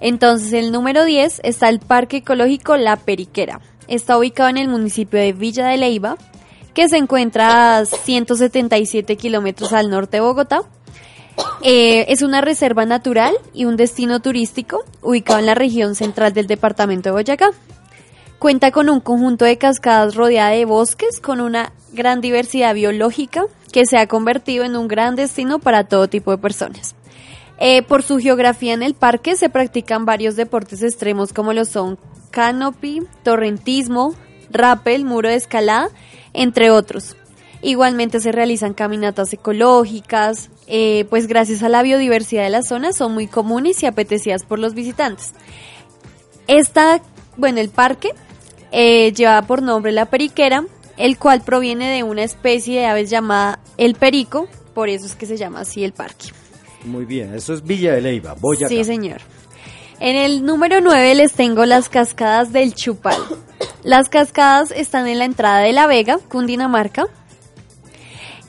Entonces, 0.00 0.52
el 0.52 0.70
número 0.70 1.06
10 1.06 1.40
está 1.44 1.70
el 1.70 1.80
Parque 1.80 2.18
Ecológico 2.18 2.76
La 2.76 2.96
Periquera. 2.96 3.62
Está 3.88 4.18
ubicado 4.18 4.50
en 4.50 4.58
el 4.58 4.68
municipio 4.68 5.18
de 5.18 5.32
Villa 5.32 5.66
de 5.66 5.78
Leiva, 5.78 6.18
que 6.74 6.90
se 6.90 6.98
encuentra 6.98 7.78
a 7.78 7.86
177 7.86 9.16
kilómetros 9.16 9.72
al 9.72 9.88
norte 9.88 10.18
de 10.18 10.20
Bogotá. 10.20 10.60
Eh, 11.62 12.04
es 12.08 12.20
una 12.20 12.42
reserva 12.42 12.84
natural 12.84 13.32
y 13.54 13.64
un 13.64 13.78
destino 13.78 14.20
turístico 14.20 14.84
ubicado 15.00 15.38
en 15.38 15.46
la 15.46 15.54
región 15.54 15.94
central 15.94 16.34
del 16.34 16.46
departamento 16.46 17.08
de 17.08 17.12
Boyacá. 17.14 17.52
Cuenta 18.38 18.70
con 18.70 18.88
un 18.88 19.00
conjunto 19.00 19.44
de 19.44 19.58
cascadas 19.58 20.14
rodeada 20.14 20.50
de 20.50 20.64
bosques 20.64 21.20
con 21.20 21.40
una 21.40 21.72
gran 21.92 22.20
diversidad 22.20 22.72
biológica 22.72 23.46
que 23.72 23.84
se 23.84 23.98
ha 23.98 24.06
convertido 24.06 24.64
en 24.64 24.76
un 24.76 24.86
gran 24.86 25.16
destino 25.16 25.58
para 25.58 25.84
todo 25.84 26.08
tipo 26.08 26.30
de 26.30 26.38
personas. 26.38 26.94
Eh, 27.58 27.82
por 27.82 28.04
su 28.04 28.18
geografía 28.18 28.74
en 28.74 28.84
el 28.84 28.94
parque 28.94 29.34
se 29.34 29.48
practican 29.48 30.04
varios 30.04 30.36
deportes 30.36 30.84
extremos 30.84 31.32
como 31.32 31.52
lo 31.52 31.64
son 31.64 31.98
canopy, 32.30 33.02
torrentismo, 33.24 34.14
rappel, 34.50 35.04
muro 35.04 35.28
de 35.28 35.34
escalada, 35.34 35.88
entre 36.32 36.70
otros. 36.70 37.16
Igualmente 37.60 38.20
se 38.20 38.30
realizan 38.30 38.72
caminatas 38.72 39.32
ecológicas, 39.32 40.48
eh, 40.68 41.06
pues 41.10 41.26
gracias 41.26 41.64
a 41.64 41.68
la 41.68 41.82
biodiversidad 41.82 42.44
de 42.44 42.50
la 42.50 42.62
zona 42.62 42.92
son 42.92 43.14
muy 43.14 43.26
comunes 43.26 43.82
y 43.82 43.86
apetecidas 43.86 44.44
por 44.44 44.60
los 44.60 44.74
visitantes. 44.74 45.32
Esta, 46.46 47.02
bueno, 47.36 47.58
el 47.58 47.70
parque 47.70 48.12
eh, 48.72 49.12
lleva 49.12 49.42
por 49.42 49.62
nombre 49.62 49.92
la 49.92 50.06
periquera, 50.06 50.64
el 50.96 51.18
cual 51.18 51.42
proviene 51.42 51.90
de 51.90 52.02
una 52.02 52.24
especie 52.24 52.80
de 52.80 52.86
aves 52.86 53.10
llamada 53.10 53.60
el 53.76 53.94
perico, 53.94 54.48
por 54.74 54.88
eso 54.88 55.06
es 55.06 55.14
que 55.14 55.26
se 55.26 55.36
llama 55.36 55.60
así 55.60 55.84
el 55.84 55.92
parque. 55.92 56.28
Muy 56.84 57.04
bien, 57.04 57.34
eso 57.34 57.54
es 57.54 57.62
Villa 57.62 57.92
de 57.92 58.00
Leiva, 58.00 58.34
Boyacá. 58.34 58.68
Sí, 58.68 58.84
señor. 58.84 59.20
En 60.00 60.14
el 60.14 60.44
número 60.44 60.80
9 60.80 61.14
les 61.16 61.32
tengo 61.32 61.64
las 61.64 61.88
cascadas 61.88 62.52
del 62.52 62.74
Chupal. 62.74 63.20
Las 63.82 64.08
cascadas 64.08 64.70
están 64.70 65.08
en 65.08 65.18
la 65.18 65.24
entrada 65.24 65.58
de 65.60 65.72
La 65.72 65.86
Vega, 65.86 66.18
Cundinamarca. 66.28 67.06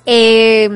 Eh, 0.05 0.69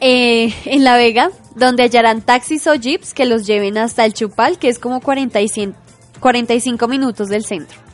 eh, 0.00 0.54
en 0.66 0.84
La 0.84 0.96
Vega, 0.96 1.30
donde 1.54 1.82
hallarán 1.82 2.22
taxis 2.22 2.66
o 2.66 2.74
jeeps 2.74 3.14
que 3.14 3.24
los 3.24 3.46
lleven 3.46 3.78
hasta 3.78 4.04
el 4.04 4.12
Chupal, 4.12 4.58
que 4.58 4.68
es 4.68 4.78
como 4.78 5.00
45, 5.00 5.76
45 6.20 6.88
minutos 6.88 7.28
del 7.28 7.44
centro. 7.44 7.87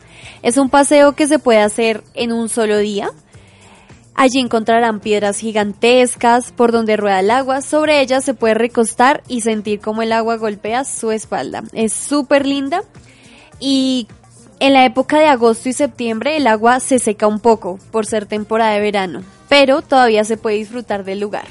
Es 0.45 0.57
un 0.57 0.69
paseo 0.69 1.13
que 1.13 1.27
se 1.27 1.39
puede 1.39 1.57
hacer 1.57 2.03
en 2.13 2.31
un 2.31 2.49
solo 2.49 2.77
día. 2.77 3.09
Allí 4.13 4.39
encontrarán 4.39 4.99
piedras 4.99 5.39
gigantescas 5.39 6.51
por 6.51 6.71
donde 6.71 6.97
rueda 6.97 7.21
el 7.21 7.31
agua. 7.31 7.63
Sobre 7.63 7.99
ellas 7.99 8.23
se 8.23 8.35
puede 8.35 8.53
recostar 8.53 9.23
y 9.27 9.41
sentir 9.41 9.79
cómo 9.79 10.03
el 10.03 10.11
agua 10.11 10.35
golpea 10.35 10.83
su 10.83 11.09
espalda. 11.09 11.63
Es 11.73 11.93
súper 11.93 12.45
linda. 12.45 12.83
Y 13.59 14.07
en 14.59 14.73
la 14.73 14.85
época 14.85 15.17
de 15.17 15.25
agosto 15.25 15.67
y 15.67 15.73
septiembre 15.73 16.37
el 16.37 16.45
agua 16.45 16.79
se 16.79 16.99
seca 16.99 17.25
un 17.25 17.39
poco 17.39 17.79
por 17.89 18.05
ser 18.05 18.27
temporada 18.27 18.73
de 18.73 18.81
verano. 18.81 19.23
Pero 19.49 19.81
todavía 19.81 20.25
se 20.25 20.37
puede 20.37 20.57
disfrutar 20.57 21.05
del 21.05 21.21
lugar. 21.21 21.47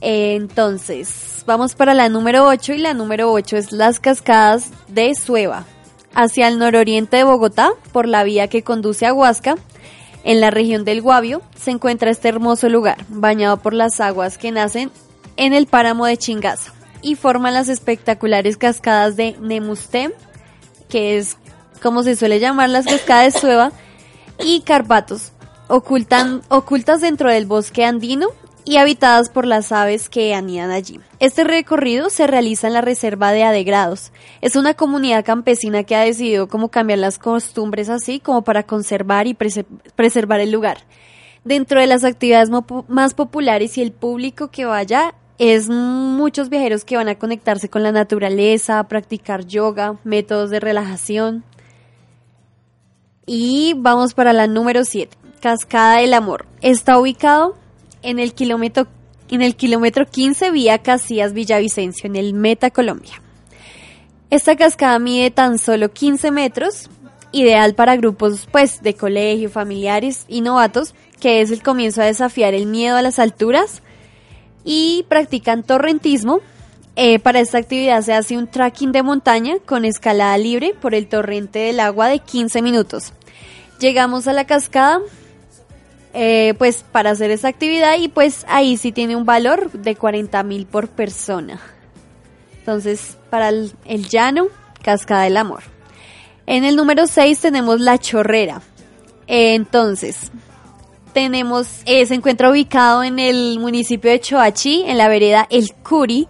Entonces, 0.00 1.44
vamos 1.46 1.76
para 1.76 1.94
la 1.94 2.08
número 2.08 2.44
8 2.44 2.72
y 2.72 2.78
la 2.78 2.92
número 2.92 3.30
8 3.30 3.56
es 3.56 3.70
las 3.70 4.00
cascadas 4.00 4.72
de 4.88 5.14
Sueva. 5.14 5.64
Hacia 6.14 6.48
el 6.48 6.58
nororiente 6.58 7.18
de 7.18 7.24
Bogotá, 7.24 7.70
por 7.92 8.08
la 8.08 8.24
vía 8.24 8.48
que 8.48 8.62
conduce 8.62 9.06
a 9.06 9.14
Huasca, 9.14 9.56
en 10.24 10.40
la 10.40 10.50
región 10.50 10.84
del 10.84 11.00
Guavio, 11.02 11.42
se 11.56 11.70
encuentra 11.70 12.10
este 12.10 12.28
hermoso 12.28 12.68
lugar, 12.68 12.98
bañado 13.08 13.58
por 13.58 13.72
las 13.72 14.00
aguas 14.00 14.36
que 14.36 14.50
nacen 14.50 14.90
en 15.36 15.52
el 15.52 15.66
páramo 15.66 16.06
de 16.06 16.16
Chingaza 16.16 16.72
y 17.02 17.14
forman 17.14 17.54
las 17.54 17.68
espectaculares 17.68 18.56
cascadas 18.56 19.16
de 19.16 19.36
Nemustem, 19.40 20.12
que 20.88 21.16
es 21.16 21.36
como 21.80 22.02
se 22.02 22.16
suele 22.16 22.40
llamar 22.40 22.70
las 22.70 22.86
cascadas 22.86 23.34
de 23.34 23.40
Sueva, 23.40 23.72
y 24.40 24.60
Carpatos, 24.60 25.32
ocultan, 25.68 26.42
ocultas 26.48 27.00
dentro 27.00 27.30
del 27.30 27.46
bosque 27.46 27.84
andino 27.84 28.28
y 28.68 28.76
habitadas 28.76 29.30
por 29.30 29.46
las 29.46 29.72
aves 29.72 30.10
que 30.10 30.34
anidan 30.34 30.70
allí. 30.70 31.00
Este 31.20 31.42
recorrido 31.42 32.10
se 32.10 32.26
realiza 32.26 32.66
en 32.66 32.74
la 32.74 32.82
reserva 32.82 33.32
de 33.32 33.42
Adegrados. 33.42 34.12
Es 34.42 34.56
una 34.56 34.74
comunidad 34.74 35.24
campesina 35.24 35.84
que 35.84 35.96
ha 35.96 36.02
decidido 36.02 36.48
cómo 36.48 36.68
cambiar 36.68 36.98
las 36.98 37.18
costumbres 37.18 37.88
así 37.88 38.20
como 38.20 38.42
para 38.42 38.64
conservar 38.64 39.26
y 39.26 39.32
prese- 39.32 39.64
preservar 39.96 40.40
el 40.40 40.50
lugar. 40.52 40.78
Dentro 41.44 41.80
de 41.80 41.86
las 41.86 42.04
actividades 42.04 42.50
más 42.88 43.14
populares 43.14 43.78
y 43.78 43.80
el 43.82 43.90
público 43.92 44.48
que 44.48 44.66
vaya 44.66 45.14
es 45.38 45.70
muchos 45.70 46.50
viajeros 46.50 46.84
que 46.84 46.96
van 46.98 47.08
a 47.08 47.14
conectarse 47.14 47.70
con 47.70 47.82
la 47.82 47.92
naturaleza, 47.92 48.80
a 48.80 48.88
practicar 48.88 49.46
yoga, 49.46 49.96
métodos 50.04 50.50
de 50.50 50.60
relajación. 50.60 51.42
Y 53.24 53.72
vamos 53.78 54.12
para 54.12 54.34
la 54.34 54.46
número 54.46 54.84
7, 54.84 55.16
Cascada 55.40 56.00
del 56.00 56.12
Amor. 56.12 56.44
Está 56.60 56.98
ubicado 56.98 57.56
en 58.02 58.18
el 58.18 58.34
kilómetro, 58.34 58.86
en 59.30 59.42
el 59.42 59.56
kilómetro 59.56 60.06
15 60.06 60.50
vía 60.50 60.78
Casillas 60.78 61.32
Villavicencio, 61.32 62.06
en 62.06 62.16
el 62.16 62.34
Meta 62.34 62.70
Colombia. 62.70 63.22
Esta 64.30 64.56
cascada 64.56 64.98
mide 64.98 65.30
tan 65.30 65.58
solo 65.58 65.90
15 65.90 66.30
metros, 66.30 66.90
ideal 67.32 67.74
para 67.74 67.96
grupos 67.96 68.46
pues 68.50 68.82
de 68.82 68.94
colegio, 68.94 69.50
familiares 69.50 70.24
y 70.28 70.40
novatos, 70.40 70.94
que 71.20 71.40
es 71.40 71.50
el 71.50 71.62
comienzo 71.62 72.02
a 72.02 72.06
desafiar 72.06 72.54
el 72.54 72.66
miedo 72.66 72.96
a 72.96 73.02
las 73.02 73.18
alturas 73.18 73.82
y 74.64 75.04
practican 75.08 75.62
torrentismo. 75.62 76.40
Eh, 76.96 77.20
para 77.20 77.40
esta 77.40 77.58
actividad 77.58 78.02
se 78.02 78.12
hace 78.12 78.36
un 78.36 78.48
trekking 78.48 78.92
de 78.92 79.02
montaña 79.02 79.56
con 79.64 79.84
escalada 79.84 80.36
libre 80.36 80.74
por 80.80 80.94
el 80.94 81.06
torrente 81.06 81.60
del 81.60 81.80
agua 81.80 82.08
de 82.08 82.18
15 82.18 82.60
minutos. 82.60 83.12
Llegamos 83.78 84.26
a 84.26 84.32
la 84.32 84.44
cascada 84.46 85.00
eh, 86.14 86.54
pues 86.58 86.84
para 86.90 87.10
hacer 87.10 87.30
esa 87.30 87.48
actividad 87.48 87.98
y 87.98 88.08
pues 88.08 88.44
ahí 88.48 88.76
sí 88.76 88.92
tiene 88.92 89.16
un 89.16 89.24
valor 89.24 89.70
de 89.72 89.94
40 89.94 90.42
mil 90.42 90.66
por 90.66 90.88
persona. 90.88 91.60
Entonces, 92.58 93.16
para 93.30 93.48
el, 93.48 94.08
llano, 94.10 94.48
Cascada 94.82 95.22
del 95.22 95.36
Amor. 95.36 95.62
En 96.46 96.64
el 96.64 96.76
número 96.76 97.06
6 97.06 97.40
tenemos 97.40 97.80
La 97.80 97.98
Chorrera. 97.98 98.60
Entonces, 99.26 100.30
tenemos, 101.12 101.80
eh, 101.86 102.04
se 102.06 102.14
encuentra 102.14 102.50
ubicado 102.50 103.04
en 103.04 103.18
el 103.18 103.58
municipio 103.58 104.10
de 104.10 104.20
Choachí, 104.20 104.84
en 104.86 104.98
la 104.98 105.08
vereda 105.08 105.46
El 105.50 105.72
Curi, 105.74 106.28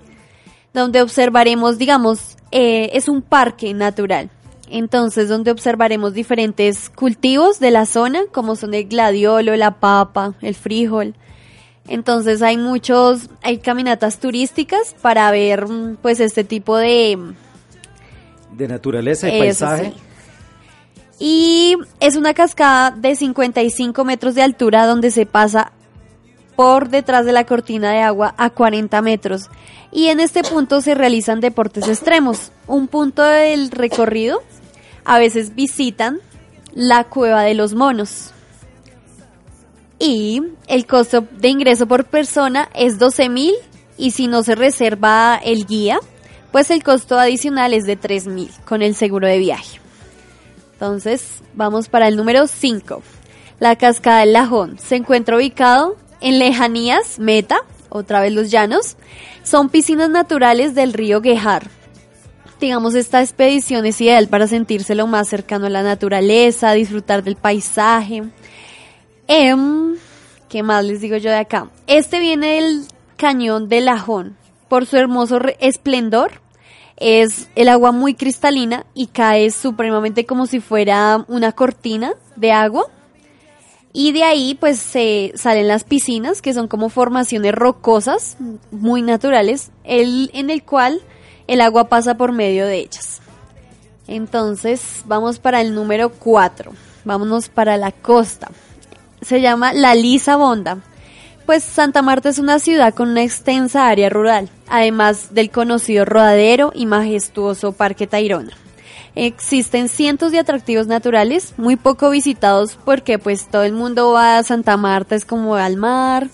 donde 0.73 1.03
observaremos, 1.03 1.79
digamos, 1.79 2.37
eh, 2.51 2.91
es 2.93 3.09
un 3.09 3.23
parque 3.23 3.75
natural. 3.75 4.31
Entonces, 4.71 5.29
donde 5.29 5.51
observaremos 5.51 6.15
diferentes 6.15 6.91
cultivos 6.91 7.61
de 7.61 7.71
la 7.71 7.87
zona, 7.87 8.23
como 8.33 8.57
son 8.57 8.75
el 8.75 8.87
gladiolo, 8.87 9.57
la 9.57 9.81
papa, 9.81 10.35
el 10.43 10.55
frijol. 10.55 11.15
Entonces, 11.87 12.43
hay 12.43 12.57
muchos, 12.57 13.31
hay 13.43 13.59
caminatas 13.59 14.19
turísticas 14.19 14.95
para 15.01 15.31
ver, 15.31 15.67
mm, 15.67 15.97
pues, 16.03 16.21
este 16.21 16.45
tipo 16.45 16.77
de, 16.77 17.19
De 18.53 18.69
naturaleza 18.69 19.29
y 19.29 19.39
paisaje. 19.39 19.93
sí. 19.97 20.03
Y 21.21 21.77
es 22.01 22.17
una 22.17 22.33
cascada 22.33 22.93
de 22.93 23.17
55 23.17 24.05
metros 24.05 24.35
de 24.35 24.43
altura 24.43 24.87
donde 24.87 25.11
se 25.11 25.27
pasa 25.27 25.73
por 26.55 26.89
detrás 26.89 27.25
de 27.25 27.33
la 27.33 27.45
cortina 27.45 27.93
de 27.93 28.01
agua 28.01 28.35
a 28.37 28.51
40 28.51 29.01
metros. 29.03 29.49
Y 29.91 30.09
en 30.09 30.21
este 30.21 30.43
punto 30.43 30.81
se 30.81 30.95
realizan 30.95 31.41
deportes 31.41 31.89
extremos. 31.89 32.53
Un 32.67 32.89
punto 32.89 33.23
del 33.23 33.71
recorrido 33.71 34.43
a 35.09 35.19
veces 35.19 35.55
visitan 35.55 36.21
la 36.75 37.05
cueva 37.05 37.43
de 37.43 37.55
los 37.55 37.73
monos. 37.73 38.33
Y 39.99 40.43
el 40.67 40.87
costo 40.87 41.27
de 41.33 41.49
ingreso 41.49 41.89
por 41.89 42.05
persona 42.05 42.69
es 42.75 42.99
12 42.99 43.31
mil 43.31 43.55
y 43.97 44.11
si 44.11 44.27
no 44.27 44.43
se 44.43 44.55
reserva 44.55 45.41
el 45.43 45.65
guía, 45.65 45.99
pues 46.53 46.71
el 46.71 46.85
costo 46.85 47.19
adicional 47.19 47.73
es 47.73 47.87
de 47.87 47.97
3 47.97 48.27
mil 48.27 48.51
con 48.67 48.83
el 48.83 48.95
seguro 48.95 49.27
de 49.27 49.39
viaje. 49.39 49.81
Entonces, 50.75 51.43
vamos 51.55 51.89
para 51.89 52.07
el 52.07 52.17
número 52.17 52.47
5. 52.47 53.03
La 53.61 53.77
cascada 53.77 54.21
del 54.21 54.35
Lajón 54.35 54.79
se 54.79 54.97
encuentra 54.97 55.37
ubicado 55.37 55.97
en 56.21 56.39
lejanías, 56.39 57.19
Meta, 57.19 57.61
otra 57.89 58.21
vez 58.21 58.35
los 58.35 58.51
llanos. 58.51 58.97
Son 59.43 59.71
piscinas 59.71 60.11
naturales 60.11 60.75
del 60.75 60.93
río 60.93 61.23
Guejar. 61.23 61.78
Digamos, 62.61 62.95
esta 62.95 63.21
expedición 63.21 63.87
es 63.87 64.01
ideal 64.01 64.29
para 64.29 64.49
sentirse 64.49 64.97
lo 64.97 65.07
más 65.07 65.29
cercano 65.29 65.67
a 65.67 65.71
la 65.71 65.83
naturaleza, 65.83 66.73
disfrutar 66.73 67.23
del 67.23 67.37
paisaje. 67.37 68.25
Em, 69.29 69.97
¿Qué 70.49 70.63
más 70.63 70.85
les 70.85 71.01
digo 71.01 71.17
yo 71.19 71.31
de 71.31 71.37
acá? 71.37 71.71
Este 71.87 72.19
viene 72.19 72.55
del 72.55 72.87
cañón 73.17 73.69
de 73.69 73.81
Lajón. 73.81 74.37
Por 74.69 74.87
su 74.87 74.97
hermoso 74.97 75.39
esplendor, 75.61 76.41
es 76.97 77.49
el 77.55 77.69
agua 77.69 77.93
muy 77.93 78.15
cristalina 78.15 78.85
y 78.93 79.07
cae 79.07 79.51
supremamente 79.51 80.27
como 80.27 80.47
si 80.47 80.61
fuera 80.61 81.25
una 81.29 81.53
cortina 81.53 82.15
de 82.37 82.53
agua. 82.53 82.87
Y 83.93 84.13
de 84.13 84.25
ahí 84.25 84.57
pues 84.59 84.79
se 84.79 85.33
salen 85.35 85.69
las 85.69 85.85
piscinas, 85.85 86.43
que 86.43 86.55
son 86.55 86.67
como 86.67 86.89
formaciones 86.89 87.53
rocosas, 87.53 88.37
muy 88.71 89.03
naturales, 89.03 89.71
el, 89.85 90.31
en 90.35 90.51
el 90.51 90.65
cual 90.65 91.01
el 91.49 91.61
agua 91.61 91.89
pasa 91.89 92.17
por 92.17 92.31
medio 92.31 92.67
de 92.67 92.77
ellas. 92.77 93.21
Entonces 94.07 95.03
vamos 95.07 95.41
para 95.41 95.61
el 95.61 95.75
número 95.75 96.11
4, 96.11 96.73
vámonos 97.05 97.49
para 97.49 97.77
la 97.77 97.91
costa. 97.91 98.51
Se 99.21 99.41
llama 99.41 99.73
La 99.73 99.95
Lisa 99.97 100.37
Bonda. 100.37 100.79
Pues 101.45 101.65
Santa 101.65 102.03
Marta 102.03 102.29
es 102.29 102.39
una 102.39 102.59
ciudad 102.59 102.95
con 102.95 103.09
una 103.09 103.23
extensa 103.23 103.89
área 103.89 104.11
rural, 104.11 104.51
además 104.69 105.35
del 105.35 105.51
conocido 105.51 106.05
rodadero 106.05 106.73
y 106.75 106.87
majestuoso 106.87 107.73
Parque 107.73 108.07
Tayrona. 108.07 108.53
Existen 109.15 109.89
cientos 109.89 110.31
de 110.31 110.39
atractivos 110.39 110.87
naturales, 110.87 111.55
muy 111.57 111.77
poco 111.77 112.11
visitados 112.11 112.79
porque 112.85 113.19
pues 113.19 113.49
todo 113.49 113.65
el 113.65 113.73
mundo 113.73 114.13
va 114.13 114.39
a 114.39 114.43
Santa 114.43 114.77
Marta, 114.77 115.15
es 115.15 115.25
como 115.25 115.57
al 115.57 115.77
mar 115.77 116.29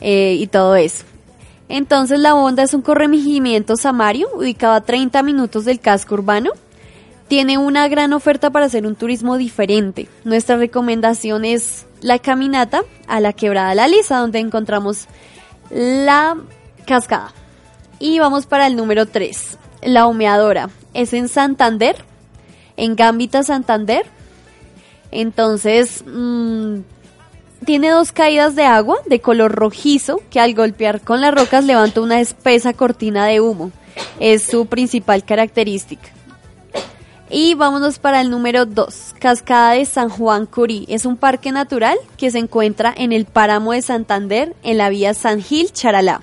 eh, 0.00 0.36
y 0.38 0.46
todo 0.46 0.74
eso. 0.74 1.04
Entonces 1.68 2.20
la 2.20 2.34
Bonda 2.34 2.62
es 2.62 2.74
un 2.74 2.82
corregimiento 2.82 3.76
samario 3.76 4.28
ubicado 4.34 4.74
a 4.74 4.80
30 4.82 5.22
minutos 5.22 5.64
del 5.64 5.80
casco 5.80 6.14
urbano. 6.14 6.50
Tiene 7.28 7.58
una 7.58 7.88
gran 7.88 8.12
oferta 8.12 8.50
para 8.50 8.66
hacer 8.66 8.86
un 8.86 8.94
turismo 8.94 9.36
diferente. 9.36 10.08
Nuestra 10.24 10.56
recomendación 10.56 11.44
es 11.44 11.86
la 12.00 12.20
caminata 12.20 12.82
a 13.08 13.20
la 13.20 13.32
quebrada 13.32 13.74
La 13.74 13.88
Lisa, 13.88 14.18
donde 14.18 14.38
encontramos 14.38 15.06
la 15.70 16.36
cascada. 16.86 17.32
Y 17.98 18.20
vamos 18.20 18.46
para 18.46 18.66
el 18.68 18.76
número 18.76 19.06
3, 19.06 19.58
la 19.82 20.06
humeadora. 20.06 20.70
Es 20.94 21.12
en 21.14 21.28
Santander, 21.28 21.96
en 22.76 22.94
Gambita 22.94 23.42
Santander. 23.42 24.06
Entonces, 25.10 26.04
mm, 26.06 26.80
tiene 27.64 27.90
dos 27.90 28.12
caídas 28.12 28.54
de 28.54 28.64
agua 28.64 28.98
de 29.06 29.20
color 29.20 29.52
rojizo 29.52 30.20
que 30.30 30.40
al 30.40 30.54
golpear 30.54 31.00
con 31.00 31.20
las 31.20 31.34
rocas 31.34 31.64
levanta 31.64 32.00
una 32.00 32.20
espesa 32.20 32.72
cortina 32.72 33.26
de 33.26 33.40
humo. 33.40 33.72
Es 34.20 34.44
su 34.44 34.66
principal 34.66 35.24
característica. 35.24 36.08
Y 37.28 37.54
vámonos 37.54 37.98
para 37.98 38.20
el 38.20 38.30
número 38.30 38.66
2, 38.66 39.16
Cascada 39.18 39.72
de 39.72 39.84
San 39.84 40.08
Juan 40.10 40.46
Curí. 40.46 40.86
Es 40.88 41.04
un 41.06 41.16
parque 41.16 41.50
natural 41.50 41.98
que 42.16 42.30
se 42.30 42.38
encuentra 42.38 42.94
en 42.96 43.12
el 43.12 43.24
páramo 43.24 43.72
de 43.72 43.82
Santander, 43.82 44.54
en 44.62 44.78
la 44.78 44.90
vía 44.90 45.12
San 45.12 45.42
Gil 45.42 45.72
Charalá. 45.72 46.20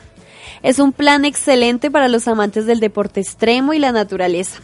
Es 0.61 0.79
un 0.79 0.93
plan 0.93 1.25
excelente 1.25 1.91
para 1.91 2.07
los 2.07 2.29
amantes 2.29 2.65
del 2.65 2.79
deporte 2.79 3.19
extremo 3.19 3.73
y 3.73 3.79
la 3.79 3.91
naturaleza. 3.91 4.61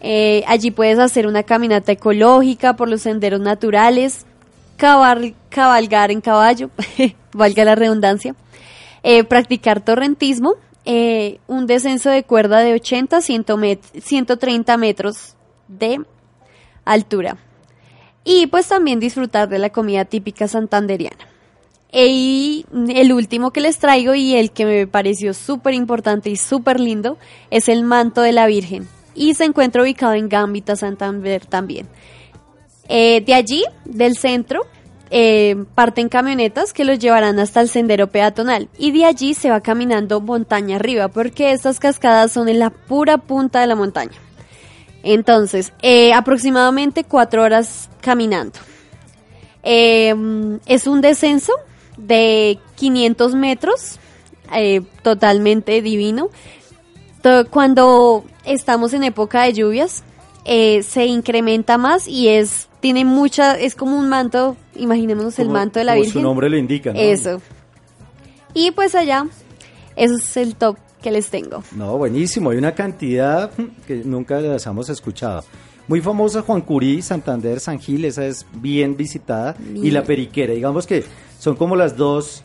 Eh, 0.00 0.42
allí 0.46 0.70
puedes 0.70 0.98
hacer 0.98 1.26
una 1.26 1.42
caminata 1.42 1.92
ecológica 1.92 2.76
por 2.76 2.88
los 2.88 3.02
senderos 3.02 3.40
naturales, 3.40 4.24
cabar- 4.78 5.34
cabalgar 5.50 6.10
en 6.10 6.20
caballo, 6.22 6.70
valga 7.32 7.64
la 7.64 7.74
redundancia, 7.74 8.34
eh, 9.02 9.24
practicar 9.24 9.80
torrentismo, 9.84 10.54
eh, 10.84 11.38
un 11.46 11.66
descenso 11.66 12.08
de 12.08 12.22
cuerda 12.22 12.60
de 12.60 12.72
80 12.72 13.18
a 13.18 13.20
100 13.20 13.44
met- 13.58 14.00
130 14.00 14.76
metros 14.78 15.34
de 15.68 16.00
altura. 16.84 17.36
Y 18.24 18.46
pues 18.46 18.66
también 18.68 19.00
disfrutar 19.00 19.48
de 19.48 19.58
la 19.58 19.70
comida 19.70 20.04
típica 20.04 20.48
santanderiana. 20.48 21.28
Y 21.90 22.66
el 22.88 23.12
último 23.12 23.50
que 23.50 23.62
les 23.62 23.78
traigo 23.78 24.14
y 24.14 24.34
el 24.34 24.50
que 24.50 24.66
me 24.66 24.86
pareció 24.86 25.32
súper 25.32 25.72
importante 25.74 26.28
y 26.28 26.36
súper 26.36 26.80
lindo 26.80 27.16
es 27.50 27.68
el 27.70 27.82
manto 27.82 28.20
de 28.20 28.32
la 28.32 28.46
Virgen. 28.46 28.86
Y 29.14 29.34
se 29.34 29.44
encuentra 29.44 29.82
ubicado 29.82 30.12
en 30.12 30.28
Gambita, 30.28 30.76
Santander 30.76 31.46
también. 31.46 31.88
Eh, 32.88 33.22
de 33.24 33.34
allí, 33.34 33.64
del 33.84 34.16
centro, 34.16 34.66
eh, 35.10 35.56
parten 35.74 36.08
camionetas 36.08 36.72
que 36.72 36.84
los 36.84 36.98
llevarán 36.98 37.38
hasta 37.38 37.60
el 37.60 37.68
sendero 37.68 38.08
peatonal. 38.08 38.68
Y 38.78 38.92
de 38.92 39.04
allí 39.04 39.34
se 39.34 39.50
va 39.50 39.60
caminando 39.60 40.20
montaña 40.20 40.76
arriba, 40.76 41.08
porque 41.08 41.52
estas 41.52 41.78
cascadas 41.78 42.32
son 42.32 42.48
en 42.48 42.58
la 42.58 42.70
pura 42.70 43.18
punta 43.18 43.60
de 43.60 43.66
la 43.66 43.74
montaña. 43.74 44.16
Entonces, 45.02 45.72
eh, 45.82 46.12
aproximadamente 46.12 47.04
cuatro 47.04 47.42
horas 47.42 47.88
caminando. 48.00 48.58
Es 49.62 50.86
un 50.86 51.00
descenso 51.02 51.52
de 51.98 52.58
500 52.76 53.34
metros, 53.34 53.98
totalmente 55.02 55.82
divino. 55.82 56.30
Cuando 57.50 58.24
estamos 58.46 58.94
en 58.94 59.04
época 59.04 59.42
de 59.42 59.52
lluvias, 59.52 60.04
eh, 60.44 60.82
se 60.82 61.06
incrementa 61.06 61.78
más 61.78 62.06
y 62.08 62.28
es 62.28 62.68
tiene 62.80 63.04
mucha, 63.04 63.58
es 63.58 63.74
como 63.74 63.98
un 63.98 64.08
manto, 64.08 64.56
imaginémonos 64.76 65.38
el 65.38 65.46
Como- 65.46 65.58
manto 65.58 65.78
de 65.80 65.84
la 65.84 65.92
como 65.92 66.04
Virgen. 66.04 66.20
su 66.22 66.26
nombre 66.26 66.48
lo 66.48 66.56
indica, 66.56 66.92
¿no? 66.92 66.98
Eso. 67.00 67.40
Y 68.54 68.70
pues 68.70 68.94
allá, 68.94 69.26
eso 69.96 70.14
es 70.16 70.36
el 70.36 70.54
top 70.54 70.76
que 71.02 71.10
les 71.10 71.28
tengo. 71.28 71.62
No, 71.72 71.96
buenísimo. 71.98 72.50
Hay 72.50 72.56
una 72.58 72.74
cantidad 72.74 73.50
que 73.86 73.96
nunca 74.04 74.40
las 74.40 74.64
hemos 74.66 74.88
escuchado. 74.88 75.44
Muy 75.88 76.00
famosa 76.00 76.42
Juan 76.42 76.60
Curí, 76.60 77.02
Santander, 77.02 77.60
San 77.60 77.78
Gil, 77.80 78.04
esa 78.04 78.26
es 78.26 78.44
bien 78.54 78.96
visitada. 78.96 79.56
Y 79.74 79.90
la 79.90 80.02
Periquera, 80.04 80.52
digamos 80.54 80.86
que 80.86 81.04
son 81.38 81.56
como 81.56 81.76
las 81.76 81.96
dos 81.96 82.42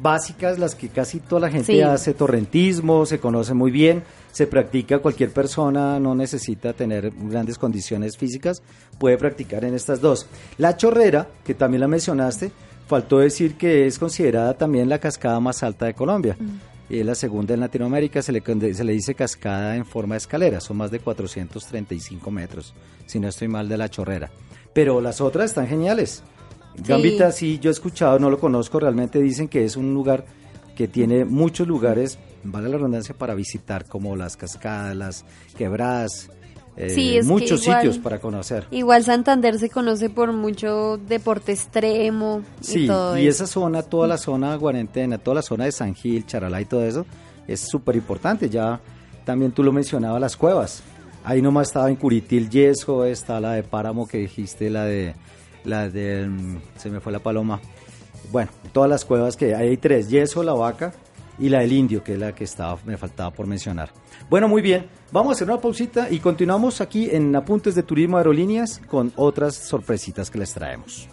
básicas, 0.00 0.58
las 0.58 0.74
que 0.74 0.88
casi 0.88 1.20
toda 1.20 1.42
la 1.42 1.50
gente 1.50 1.72
Sí. 1.74 1.80
hace 1.82 2.14
torrentismo, 2.14 3.04
se 3.06 3.18
conoce 3.18 3.52
muy 3.54 3.70
bien, 3.70 4.02
se 4.32 4.46
practica, 4.46 4.98
cualquier 4.98 5.30
persona 5.30 5.98
no 5.98 6.14
necesita 6.14 6.72
tener 6.72 7.10
grandes 7.10 7.58
condiciones 7.58 8.16
físicas, 8.16 8.62
puede 8.98 9.18
practicar 9.18 9.64
en 9.64 9.74
estas 9.74 10.00
dos. 10.00 10.26
La 10.58 10.76
Chorrera, 10.76 11.28
que 11.44 11.54
también 11.54 11.80
la 11.80 11.88
mencionaste, 11.88 12.50
faltó 12.86 13.18
decir 13.18 13.56
que 13.56 13.86
es 13.86 13.98
considerada 13.98 14.54
también 14.54 14.88
la 14.88 14.98
cascada 14.98 15.38
más 15.40 15.62
alta 15.62 15.86
de 15.86 15.94
Colombia. 15.94 16.36
Y 16.88 16.98
es 16.98 17.06
la 17.06 17.14
segunda 17.14 17.54
en 17.54 17.60
Latinoamérica, 17.60 18.20
se 18.20 18.32
le, 18.32 18.42
se 18.74 18.84
le 18.84 18.92
dice 18.92 19.14
cascada 19.14 19.76
en 19.76 19.86
forma 19.86 20.16
de 20.16 20.18
escalera, 20.18 20.60
son 20.60 20.76
más 20.76 20.90
de 20.90 20.98
435 20.98 22.30
metros, 22.32 22.74
si 23.06 23.20
no 23.20 23.28
estoy 23.28 23.46
mal 23.46 23.68
de 23.68 23.78
la 23.78 23.88
chorrera. 23.88 24.30
Pero 24.72 25.00
las 25.00 25.20
otras 25.20 25.50
están 25.50 25.68
geniales. 25.68 26.24
Gambita, 26.76 27.30
sí, 27.30 27.58
yo 27.60 27.70
he 27.70 27.72
escuchado, 27.72 28.18
no 28.18 28.30
lo 28.30 28.38
conozco, 28.38 28.80
realmente 28.80 29.20
dicen 29.20 29.48
que 29.48 29.64
es 29.64 29.76
un 29.76 29.92
lugar 29.94 30.24
que 30.80 30.88
tiene 30.88 31.26
muchos 31.26 31.68
lugares, 31.68 32.18
vale 32.42 32.70
la 32.70 32.78
redundancia, 32.78 33.14
para 33.14 33.34
visitar, 33.34 33.84
como 33.84 34.16
las 34.16 34.38
cascadas, 34.38 34.96
las 34.96 35.24
quebradas, 35.58 36.30
eh, 36.78 36.88
Sí, 36.88 37.18
muchos 37.22 37.64
igual- 37.64 37.82
sitios 37.82 37.98
para 37.98 38.18
conocer. 38.18 38.64
Igual 38.70 39.04
Santander 39.04 39.58
se 39.58 39.68
conoce 39.68 40.08
por 40.08 40.32
mucho 40.32 40.96
deporte 40.96 41.52
extremo 41.52 42.40
y 42.62 42.64
Sí, 42.64 42.86
todo 42.86 43.18
y 43.18 43.26
eso. 43.26 43.44
esa 43.44 43.52
zona, 43.52 43.82
toda 43.82 44.08
la 44.08 44.16
zona 44.16 44.56
cuarentena, 44.58 45.18
toda 45.18 45.34
la 45.34 45.42
zona 45.42 45.66
de 45.66 45.72
San 45.72 45.94
Gil, 45.94 46.24
Charalá 46.24 46.62
y 46.62 46.64
todo 46.64 46.82
eso, 46.82 47.04
es 47.46 47.60
súper 47.60 47.96
importante. 47.96 48.48
Ya 48.48 48.80
también 49.26 49.52
tú 49.52 49.62
lo 49.62 49.72
mencionabas, 49.72 50.18
las 50.18 50.34
cuevas. 50.34 50.82
Ahí 51.24 51.42
nomás 51.42 51.66
estaba 51.68 51.90
en 51.90 51.96
Curitil 51.96 52.48
Yeso, 52.48 53.04
está 53.04 53.38
la 53.38 53.52
de 53.52 53.64
Páramo 53.64 54.08
que 54.08 54.16
dijiste, 54.16 54.70
la 54.70 54.86
de, 54.86 55.14
la 55.66 55.90
de, 55.90 56.26
mm, 56.26 56.56
se 56.78 56.88
me 56.88 57.00
fue 57.00 57.12
la 57.12 57.18
paloma. 57.18 57.60
Bueno, 58.30 58.50
todas 58.72 58.88
las 58.88 59.04
cuevas 59.04 59.36
que 59.36 59.54
hay, 59.54 59.76
tres, 59.76 60.08
Yeso, 60.08 60.42
la 60.42 60.52
vaca 60.52 60.92
y 61.38 61.48
la 61.48 61.60
del 61.60 61.72
Indio, 61.72 62.04
que 62.04 62.12
es 62.14 62.18
la 62.18 62.34
que 62.34 62.44
estaba, 62.44 62.78
me 62.84 62.96
faltaba 62.96 63.30
por 63.30 63.46
mencionar. 63.46 63.90
Bueno, 64.28 64.46
muy 64.46 64.62
bien, 64.62 64.86
vamos 65.10 65.30
a 65.30 65.32
hacer 65.32 65.48
una 65.48 65.60
pausita 65.60 66.10
y 66.10 66.20
continuamos 66.20 66.80
aquí 66.80 67.08
en 67.10 67.34
Apuntes 67.34 67.74
de 67.74 67.82
Turismo 67.82 68.18
Aerolíneas 68.18 68.80
con 68.88 69.12
otras 69.16 69.54
sorpresitas 69.54 70.30
que 70.30 70.38
les 70.38 70.52
traemos. 70.52 71.08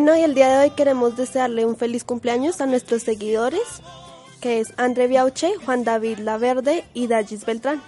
Bueno, 0.00 0.16
y 0.16 0.22
el 0.22 0.36
día 0.36 0.48
de 0.48 0.58
hoy 0.58 0.70
queremos 0.70 1.16
desearle 1.16 1.66
un 1.66 1.74
feliz 1.74 2.04
cumpleaños 2.04 2.60
a 2.60 2.66
nuestros 2.66 3.02
seguidores, 3.02 3.82
que 4.40 4.60
es 4.60 4.72
André 4.76 5.08
Biauche, 5.08 5.54
Juan 5.66 5.82
David 5.82 6.18
Laverde 6.18 6.84
y 6.94 7.08
Dallis 7.08 7.44
Beltrán. 7.44 7.82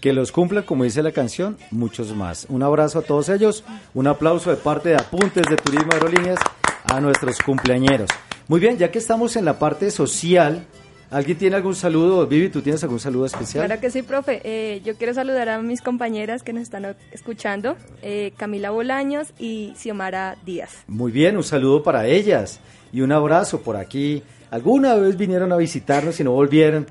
Que 0.00 0.12
los 0.12 0.30
cumplan, 0.30 0.62
como 0.62 0.84
dice 0.84 1.02
la 1.02 1.10
canción, 1.10 1.58
muchos 1.72 2.14
más. 2.14 2.46
Un 2.48 2.62
abrazo 2.62 3.00
a 3.00 3.02
todos 3.02 3.28
ellos, 3.28 3.64
un 3.92 4.06
aplauso 4.06 4.50
de 4.50 4.56
parte 4.56 4.90
de 4.90 4.98
Apuntes 4.98 5.42
de 5.50 5.56
Turismo 5.56 5.94
Aerolíneas 5.94 6.38
a 6.84 7.00
nuestros 7.00 7.40
cumpleañeros. 7.40 8.08
Muy 8.46 8.60
bien, 8.60 8.78
ya 8.78 8.92
que 8.92 9.00
estamos 9.00 9.34
en 9.34 9.46
la 9.46 9.58
parte 9.58 9.90
social, 9.90 10.64
¿alguien 11.10 11.38
tiene 11.38 11.56
algún 11.56 11.74
saludo? 11.74 12.26
Vivi, 12.26 12.48
¿tú 12.48 12.62
tienes 12.62 12.82
algún 12.82 13.00
saludo 13.00 13.26
especial? 13.26 13.66
Claro 13.66 13.80
que 13.80 13.90
sí, 13.90 14.02
profe. 14.02 14.40
Eh, 14.44 14.82
yo 14.84 14.96
quiero 14.96 15.14
saludar 15.14 15.48
a 15.48 15.60
mis 15.60 15.80
compañeras 15.80 16.42
que 16.42 16.52
nos 16.52 16.62
están 16.62 16.96
escuchando, 17.12 17.76
eh, 18.02 18.32
Camila 18.36 18.70
Bolaños 18.70 19.28
y 19.38 19.72
Xiomara 19.76 20.36
Díaz. 20.44 20.84
Muy 20.86 21.12
bien, 21.12 21.36
un 21.36 21.44
saludo 21.44 21.82
para 21.82 22.06
ellas 22.06 22.60
y 22.92 23.00
un 23.00 23.12
abrazo 23.12 23.60
por 23.60 23.76
aquí. 23.76 24.22
Alguna 24.50 24.94
vez 24.94 25.16
vinieron 25.16 25.52
a 25.52 25.56
visitarnos 25.56 26.18
y 26.20 26.24
no 26.24 26.32
volvieron. 26.32 26.86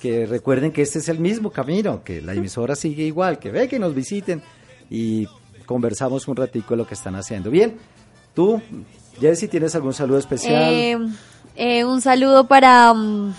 Que 0.00 0.26
recuerden 0.26 0.70
que 0.70 0.82
este 0.82 0.98
es 0.98 1.08
el 1.08 1.18
mismo 1.18 1.50
camino, 1.50 2.04
que 2.04 2.20
la 2.20 2.34
emisora 2.34 2.76
sigue 2.76 3.04
igual, 3.04 3.38
que 3.38 3.50
ve 3.50 3.68
que 3.68 3.78
nos 3.78 3.94
visiten 3.94 4.42
y 4.90 5.26
conversamos 5.64 6.28
un 6.28 6.36
ratico 6.36 6.74
de 6.74 6.76
lo 6.76 6.86
que 6.86 6.92
están 6.92 7.16
haciendo. 7.16 7.50
Bien, 7.50 7.76
tú, 8.34 8.60
Jessy, 9.18 9.48
¿tienes 9.48 9.74
algún 9.74 9.94
saludo 9.94 10.18
especial? 10.18 10.72
Eh, 10.72 10.98
eh, 11.56 11.84
un 11.84 12.00
saludo 12.00 12.46
para 12.46 12.92
mm, 12.92 13.34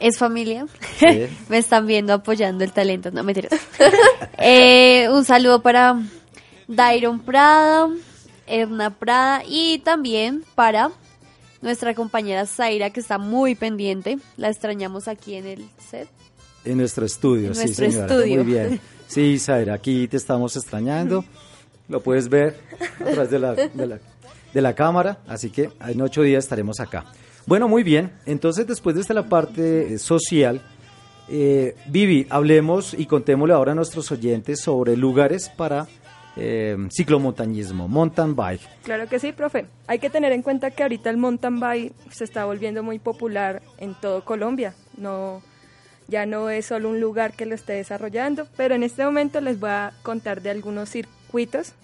Es 0.00 0.18
Familia. 0.18 0.66
Sí. 0.98 1.26
Me 1.48 1.58
están 1.58 1.86
viendo 1.86 2.12
apoyando 2.12 2.64
el 2.64 2.72
talento, 2.72 3.10
no 3.10 3.22
mentiras. 3.22 3.52
Eh, 4.38 5.08
un 5.10 5.24
saludo 5.24 5.62
para 5.62 5.98
Dairon 6.68 7.20
Prada, 7.20 7.88
Edna 8.46 8.90
Prada 8.90 9.42
y 9.48 9.78
también 9.78 10.44
para 10.54 10.90
nuestra 11.62 11.94
compañera 11.94 12.44
Zaira 12.44 12.90
que 12.90 13.00
está 13.00 13.16
muy 13.18 13.54
pendiente. 13.54 14.18
La 14.36 14.50
extrañamos 14.50 15.08
aquí 15.08 15.36
en 15.36 15.46
el 15.46 15.68
set. 15.78 16.08
En 16.66 16.76
nuestro 16.78 17.06
estudio, 17.06 17.48
En 17.48 17.54
sí, 17.54 17.60
nuestro 17.64 17.90
señora. 17.90 18.06
estudio. 18.06 18.44
Muy 18.44 18.52
bien. 18.52 18.80
Sí, 19.08 19.38
Zaira, 19.38 19.74
aquí 19.74 20.06
te 20.06 20.18
estamos 20.18 20.54
extrañando. 20.56 21.24
Lo 21.88 22.00
puedes 22.02 22.28
ver 22.28 22.60
a 23.00 23.04
través 23.04 23.30
de 23.30 23.38
la, 23.38 23.54
de 23.54 23.86
la, 23.86 23.98
de 24.52 24.60
la 24.60 24.74
cámara, 24.74 25.18
así 25.28 25.50
que 25.50 25.70
en 25.80 26.02
ocho 26.02 26.22
días 26.22 26.44
estaremos 26.44 26.78
acá. 26.80 27.06
Bueno, 27.46 27.68
muy 27.68 27.84
bien. 27.84 28.12
Entonces, 28.26 28.66
después 28.66 28.96
de 28.96 29.02
esta 29.02 29.14
la 29.14 29.28
parte 29.28 29.94
eh, 29.94 29.98
social, 29.98 30.60
eh, 31.28 31.76
Vivi, 31.86 32.26
hablemos 32.28 32.92
y 32.92 33.06
contémosle 33.06 33.54
ahora 33.54 33.72
a 33.72 33.74
nuestros 33.74 34.10
oyentes 34.10 34.60
sobre 34.60 34.96
lugares 34.96 35.48
para 35.48 35.86
eh, 36.36 36.76
ciclomontañismo, 36.90 37.86
mountain 37.86 38.34
bike. 38.34 38.60
Claro 38.82 39.08
que 39.08 39.20
sí, 39.20 39.32
profe. 39.32 39.66
Hay 39.86 40.00
que 40.00 40.10
tener 40.10 40.32
en 40.32 40.42
cuenta 40.42 40.72
que 40.72 40.82
ahorita 40.82 41.08
el 41.08 41.16
mountain 41.18 41.60
bike 41.60 41.92
se 42.10 42.24
está 42.24 42.44
volviendo 42.44 42.82
muy 42.82 42.98
popular 42.98 43.62
en 43.78 43.94
todo 43.94 44.24
Colombia. 44.24 44.74
No, 44.96 45.40
ya 46.08 46.26
no 46.26 46.50
es 46.50 46.66
solo 46.66 46.90
un 46.90 47.00
lugar 47.00 47.34
que 47.34 47.46
lo 47.46 47.54
esté 47.54 47.74
desarrollando, 47.74 48.48
pero 48.56 48.74
en 48.74 48.82
este 48.82 49.04
momento 49.04 49.40
les 49.40 49.58
voy 49.58 49.70
a 49.70 49.92
contar 50.02 50.42
de 50.42 50.50
algunos 50.50 50.90
circuitos 50.90 51.74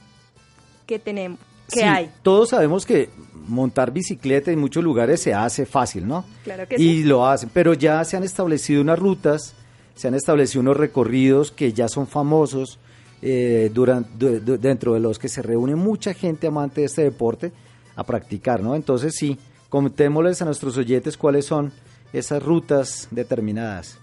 que 0.86 0.98
tenemos, 0.98 1.38
Sí, 1.74 1.80
hay. 1.82 2.10
Todos 2.22 2.50
sabemos 2.50 2.84
que 2.86 3.08
montar 3.48 3.92
bicicleta 3.92 4.50
en 4.50 4.58
muchos 4.60 4.82
lugares 4.84 5.20
se 5.20 5.34
hace 5.34 5.66
fácil, 5.66 6.06
¿no? 6.06 6.24
Claro 6.44 6.66
que 6.68 6.76
y 6.76 6.78
sí. 6.78 7.04
lo 7.04 7.26
hacen, 7.26 7.50
pero 7.52 7.74
ya 7.74 8.04
se 8.04 8.16
han 8.16 8.22
establecido 8.22 8.80
unas 8.82 8.98
rutas, 8.98 9.54
se 9.94 10.08
han 10.08 10.14
establecido 10.14 10.60
unos 10.60 10.76
recorridos 10.76 11.50
que 11.52 11.72
ya 11.72 11.88
son 11.88 12.06
famosos, 12.06 12.78
eh, 13.20 13.70
duran- 13.74 14.06
du- 14.18 14.40
du- 14.40 14.58
dentro 14.58 14.94
de 14.94 15.00
los 15.00 15.18
que 15.18 15.28
se 15.28 15.42
reúne 15.42 15.74
mucha 15.76 16.14
gente 16.14 16.46
amante 16.46 16.80
de 16.82 16.86
este 16.86 17.02
deporte 17.02 17.52
a 17.96 18.04
practicar, 18.04 18.62
¿no? 18.62 18.74
Entonces 18.74 19.14
sí, 19.16 19.38
contémosles 19.68 20.40
a 20.42 20.44
nuestros 20.44 20.76
oyentes 20.76 21.16
cuáles 21.16 21.46
son 21.46 21.72
esas 22.12 22.42
rutas 22.42 23.08
determinadas. 23.10 23.98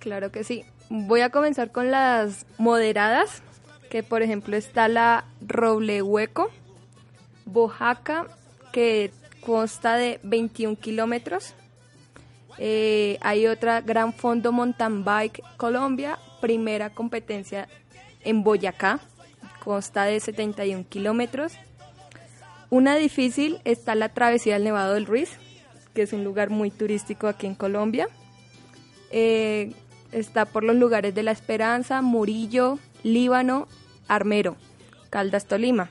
Claro 0.00 0.30
que 0.32 0.44
sí. 0.44 0.64
Voy 0.90 1.20
a 1.20 1.30
comenzar 1.30 1.72
con 1.72 1.90
las 1.90 2.46
moderadas, 2.58 3.42
que 3.90 4.02
por 4.02 4.22
ejemplo 4.22 4.56
está 4.56 4.86
la 4.88 5.24
Roble 5.46 6.02
Hueco, 6.02 6.50
Bojaca, 7.46 8.26
que 8.72 9.10
consta 9.40 9.96
de 9.96 10.20
21 10.22 10.76
kilómetros. 10.76 11.54
Eh, 12.58 13.18
hay 13.22 13.46
otra 13.46 13.80
Gran 13.80 14.12
Fondo 14.12 14.52
Mountain 14.52 15.04
Bike 15.04 15.42
Colombia, 15.56 16.18
primera 16.40 16.90
competencia 16.90 17.68
en 18.22 18.42
Boyacá, 18.42 19.00
consta 19.64 20.04
de 20.04 20.20
71 20.20 20.84
kilómetros. 20.88 21.54
Una 22.68 22.96
difícil 22.96 23.60
está 23.64 23.94
la 23.94 24.08
Travesía 24.08 24.54
del 24.54 24.64
Nevado 24.64 24.94
del 24.94 25.06
Ruiz, 25.06 25.30
que 25.94 26.02
es 26.02 26.12
un 26.12 26.24
lugar 26.24 26.50
muy 26.50 26.70
turístico 26.70 27.28
aquí 27.28 27.46
en 27.46 27.54
Colombia. 27.54 28.08
Eh, 29.10 29.72
está 30.12 30.44
por 30.44 30.64
los 30.64 30.76
lugares 30.76 31.14
de 31.14 31.22
La 31.22 31.30
Esperanza, 31.30 32.02
Murillo, 32.02 32.78
Líbano, 33.02 33.68
Armero, 34.08 34.56
Caldas, 35.10 35.46
Tolima. 35.46 35.90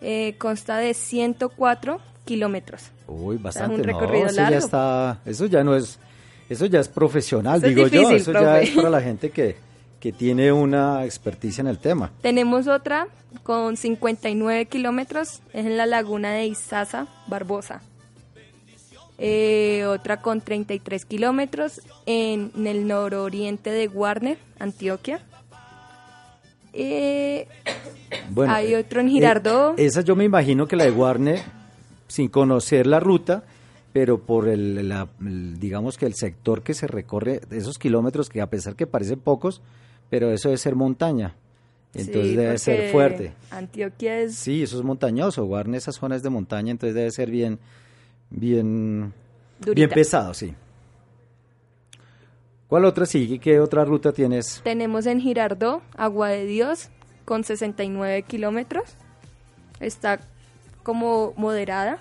Eh, 0.00 0.36
consta 0.38 0.78
de 0.78 0.94
104 0.94 2.00
kilómetros. 2.24 2.90
Uy, 3.06 3.36
sea, 3.36 3.42
bastante. 3.44 3.74
un 3.74 3.80
no, 3.80 3.86
recorrido 3.86 4.26
eso 4.26 4.36
ya 4.36 4.42
largo. 4.42 4.58
está, 4.58 5.20
eso 5.24 5.46
ya 5.46 5.64
no 5.64 5.74
es, 5.74 5.98
eso 6.48 6.66
ya 6.66 6.80
es 6.80 6.88
profesional, 6.88 7.56
Eso 7.58 7.66
es 7.66 7.74
digo 7.74 7.88
yo, 7.88 8.10
eso 8.10 8.32
ya 8.32 8.60
es 8.60 8.70
para 8.70 8.90
la 8.90 9.00
gente 9.00 9.30
que, 9.30 9.56
que 9.98 10.12
tiene 10.12 10.52
una 10.52 11.04
experticia 11.04 11.62
en 11.62 11.68
el 11.68 11.78
tema. 11.78 12.10
Tenemos 12.22 12.68
otra 12.68 13.08
con 13.42 13.76
59 13.76 14.66
kilómetros, 14.66 15.40
es 15.52 15.66
en 15.66 15.76
la 15.76 15.86
laguna 15.86 16.32
de 16.32 16.46
Izaza, 16.46 17.06
Barbosa. 17.26 17.82
Eh, 19.20 19.84
otra 19.86 20.22
con 20.22 20.40
33 20.40 21.04
kilómetros 21.04 21.80
en, 22.06 22.52
en 22.54 22.66
el 22.68 22.86
nororiente 22.86 23.70
de 23.70 23.88
Warner, 23.88 24.38
Antioquia. 24.60 25.20
Eh, 26.72 27.46
Bueno, 28.30 28.52
Hay 28.54 28.72
eh, 28.72 28.76
otro 28.76 29.00
en 29.00 29.08
Girardot. 29.08 29.78
eh, 29.78 29.86
esa 29.86 30.00
yo 30.02 30.14
me 30.16 30.24
imagino 30.24 30.66
que 30.66 30.76
la 30.76 30.84
de 30.84 30.90
Warner, 30.90 31.40
sin 32.08 32.28
conocer 32.28 32.86
la 32.86 33.00
ruta, 33.00 33.44
pero 33.92 34.18
por 34.20 34.48
el, 34.48 34.88
la- 34.88 35.08
el- 35.20 35.58
digamos 35.58 35.96
que 35.98 36.06
el 36.06 36.14
sector 36.14 36.62
que 36.62 36.74
se 36.74 36.86
recorre, 36.86 37.40
esos 37.50 37.78
kilómetros 37.78 38.28
que 38.28 38.40
a 38.40 38.48
pesar 38.48 38.76
que 38.76 38.86
parecen 38.86 39.20
pocos, 39.20 39.60
pero 40.10 40.30
eso 40.32 40.48
debe 40.48 40.58
ser 40.58 40.74
montaña. 40.74 41.34
Entonces 41.94 42.30
sí, 42.32 42.36
debe 42.36 42.58
ser 42.58 42.90
fuerte. 42.90 43.32
Antioquia 43.50 44.20
es 44.20 44.34
Sí, 44.34 44.62
eso 44.62 44.76
es 44.78 44.84
montañoso. 44.84 45.44
Warner, 45.46 45.78
esa 45.78 45.90
zona 45.92 46.16
es 46.16 46.22
de 46.22 46.30
montaña, 46.30 46.70
entonces 46.70 46.94
debe 46.94 47.10
ser 47.10 47.30
bien, 47.30 47.58
bien, 48.30 49.12
Durita. 49.58 49.74
bien 49.74 49.90
pesado, 49.90 50.34
sí. 50.34 50.54
¿Cuál 52.68 52.84
otra 52.84 53.06
sigue? 53.06 53.38
¿Qué 53.38 53.60
otra 53.60 53.84
ruta 53.84 54.12
tienes? 54.12 54.60
Tenemos 54.62 55.06
en 55.06 55.20
Girardot, 55.20 55.82
Agua 55.96 56.28
de 56.28 56.44
Dios, 56.44 56.90
con 57.24 57.44
69 57.44 58.22
kilómetros. 58.22 58.94
Está 59.80 60.20
como 60.82 61.32
moderada. 61.36 61.98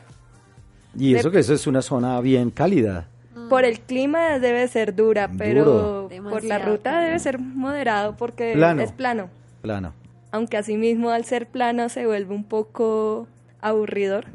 Y 0.97 1.13
De- 1.13 1.19
eso 1.19 1.31
que 1.31 1.39
eso 1.39 1.53
es 1.53 1.67
una 1.67 1.81
zona 1.81 2.19
bien 2.21 2.49
cálida. 2.51 3.07
Por 3.49 3.63
el 3.63 3.79
clima 3.79 4.39
debe 4.39 4.67
ser 4.67 4.93
dura, 4.95 5.29
pero 5.37 6.07
Duro. 6.09 6.29
por 6.29 6.43
la 6.43 6.57
ruta 6.59 6.99
debe 6.99 7.17
ser 7.19 7.39
moderado 7.39 8.17
porque 8.17 8.53
Plano. 8.53 8.81
es 8.81 8.91
plano. 8.91 9.29
Plano. 9.61 9.93
Aunque 10.31 10.57
asimismo 10.57 11.11
al 11.11 11.23
ser 11.23 11.47
plano 11.47 11.87
se 11.87 12.05
vuelve 12.05 12.33
un 12.35 12.43
poco 12.43 13.27
aburridor 13.61 14.25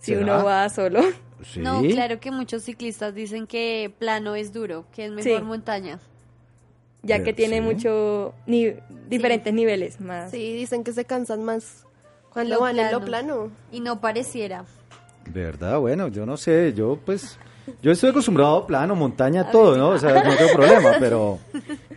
si 0.00 0.12
¿Será? 0.14 0.22
uno 0.36 0.44
va 0.44 0.68
solo. 0.68 1.00
Sí. 1.44 1.60
No, 1.60 1.80
claro 1.82 2.20
que 2.20 2.30
muchos 2.30 2.62
ciclistas 2.62 3.14
dicen 3.14 3.46
que 3.46 3.92
plano 3.98 4.34
es 4.34 4.52
duro, 4.52 4.84
que 4.94 5.06
es 5.06 5.10
mejor 5.12 5.40
Sí. 5.40 5.44
montaña. 5.44 5.98
ya 7.04 7.16
Pero 7.16 7.24
que 7.24 7.32
tiene 7.32 7.56
sí. 7.56 7.60
mucho 7.62 8.32
ni- 8.46 8.74
diferentes 9.08 9.52
niveles 9.52 10.00
más. 10.00 10.30
Sí, 10.30 10.54
dicen 10.54 10.84
que 10.84 10.92
se 10.92 11.04
cansan 11.04 11.42
más 11.42 11.84
cuando 12.32 12.54
Lo 12.54 12.60
van 12.60 12.78
en 12.78 12.92
lo 12.92 13.00
plano. 13.04 13.06
plano. 13.46 13.50
Y 13.72 13.80
no 13.80 14.00
pareciera. 14.00 14.64
¿Verdad? 15.28 15.80
Bueno, 15.80 16.06
yo 16.08 16.24
no 16.26 16.36
sé, 16.36 16.72
yo 16.76 16.96
pues, 17.04 17.38
yo 17.80 17.92
estoy 17.92 18.10
acostumbrado 18.10 18.56
a 18.56 18.66
plano, 18.66 18.94
montaña, 18.96 19.50
todo, 19.50 19.76
¿no? 19.76 19.90
O 19.90 19.98
sea, 19.98 20.22
no 20.24 20.36
tengo 20.36 20.52
problema, 20.52 20.92
pero 20.98 21.38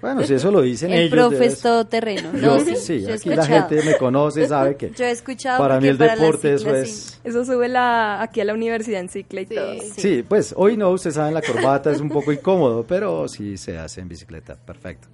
bueno, 0.01 0.23
si 0.23 0.33
eso 0.35 0.51
lo 0.51 0.61
dicen 0.61 0.91
El 0.93 0.99
ellos. 1.01 1.11
profe 1.11 1.33
debe 1.35 1.45
es 1.47 1.59
todoterreno. 1.61 2.31
Yo, 2.33 2.57
No, 2.57 2.59
sí, 2.59 2.75
sí, 2.75 3.01
yo 3.01 3.13
aquí 3.15 3.29
la 3.29 3.45
gente 3.45 3.81
me 3.83 3.97
conoce, 3.97 4.47
sabe 4.47 4.75
que 4.75 4.91
Yo 4.91 5.05
he 5.05 5.11
escuchado 5.11 5.57
para 5.59 5.79
mí 5.79 5.87
el 5.87 5.97
para 5.97 6.15
deporte 6.15 6.53
eso 6.53 6.73
es... 6.75 7.19
Eso 7.23 7.43
sube 7.45 7.67
la, 7.67 8.21
aquí 8.21 8.41
a 8.41 8.45
la 8.45 8.53
universidad 8.53 8.99
en 9.01 9.09
cicla 9.09 9.41
y 9.41 9.45
Sí. 9.47 9.55
todo. 9.55 9.73
Sí, 9.97 10.23
pues 10.27 10.53
hoy 10.55 10.77
no, 10.77 10.89
usted 10.91 11.11
sabe, 11.11 11.31
la 11.31 11.41
corbata 11.41 11.91
es 11.91 11.99
un 11.99 12.09
poco 12.09 12.31
incómodo, 12.31 12.85
pero 12.87 13.27
sí 13.27 13.57
se 13.57 13.77
hace 13.77 14.01
en 14.01 14.07
bicicleta, 14.07 14.55
perfecto. 14.55 15.07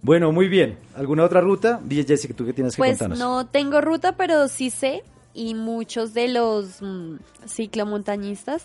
Bueno, 0.00 0.30
muy 0.30 0.46
bien. 0.48 0.78
¿Alguna 0.94 1.24
otra 1.24 1.40
ruta? 1.40 1.80
Bien, 1.82 2.06
Jessica, 2.06 2.32
¿tú 2.32 2.46
qué 2.46 2.52
tienes 2.52 2.74
que 2.76 2.78
Pues 2.78 2.90
contarnos? 2.92 3.18
no 3.18 3.46
tengo 3.48 3.80
ruta, 3.80 4.16
pero 4.16 4.46
sí 4.46 4.70
sé, 4.70 5.02
y 5.34 5.54
muchos 5.54 6.14
de 6.14 6.28
los 6.28 6.80
mm, 6.80 7.16
ciclomontañistas 7.48 8.62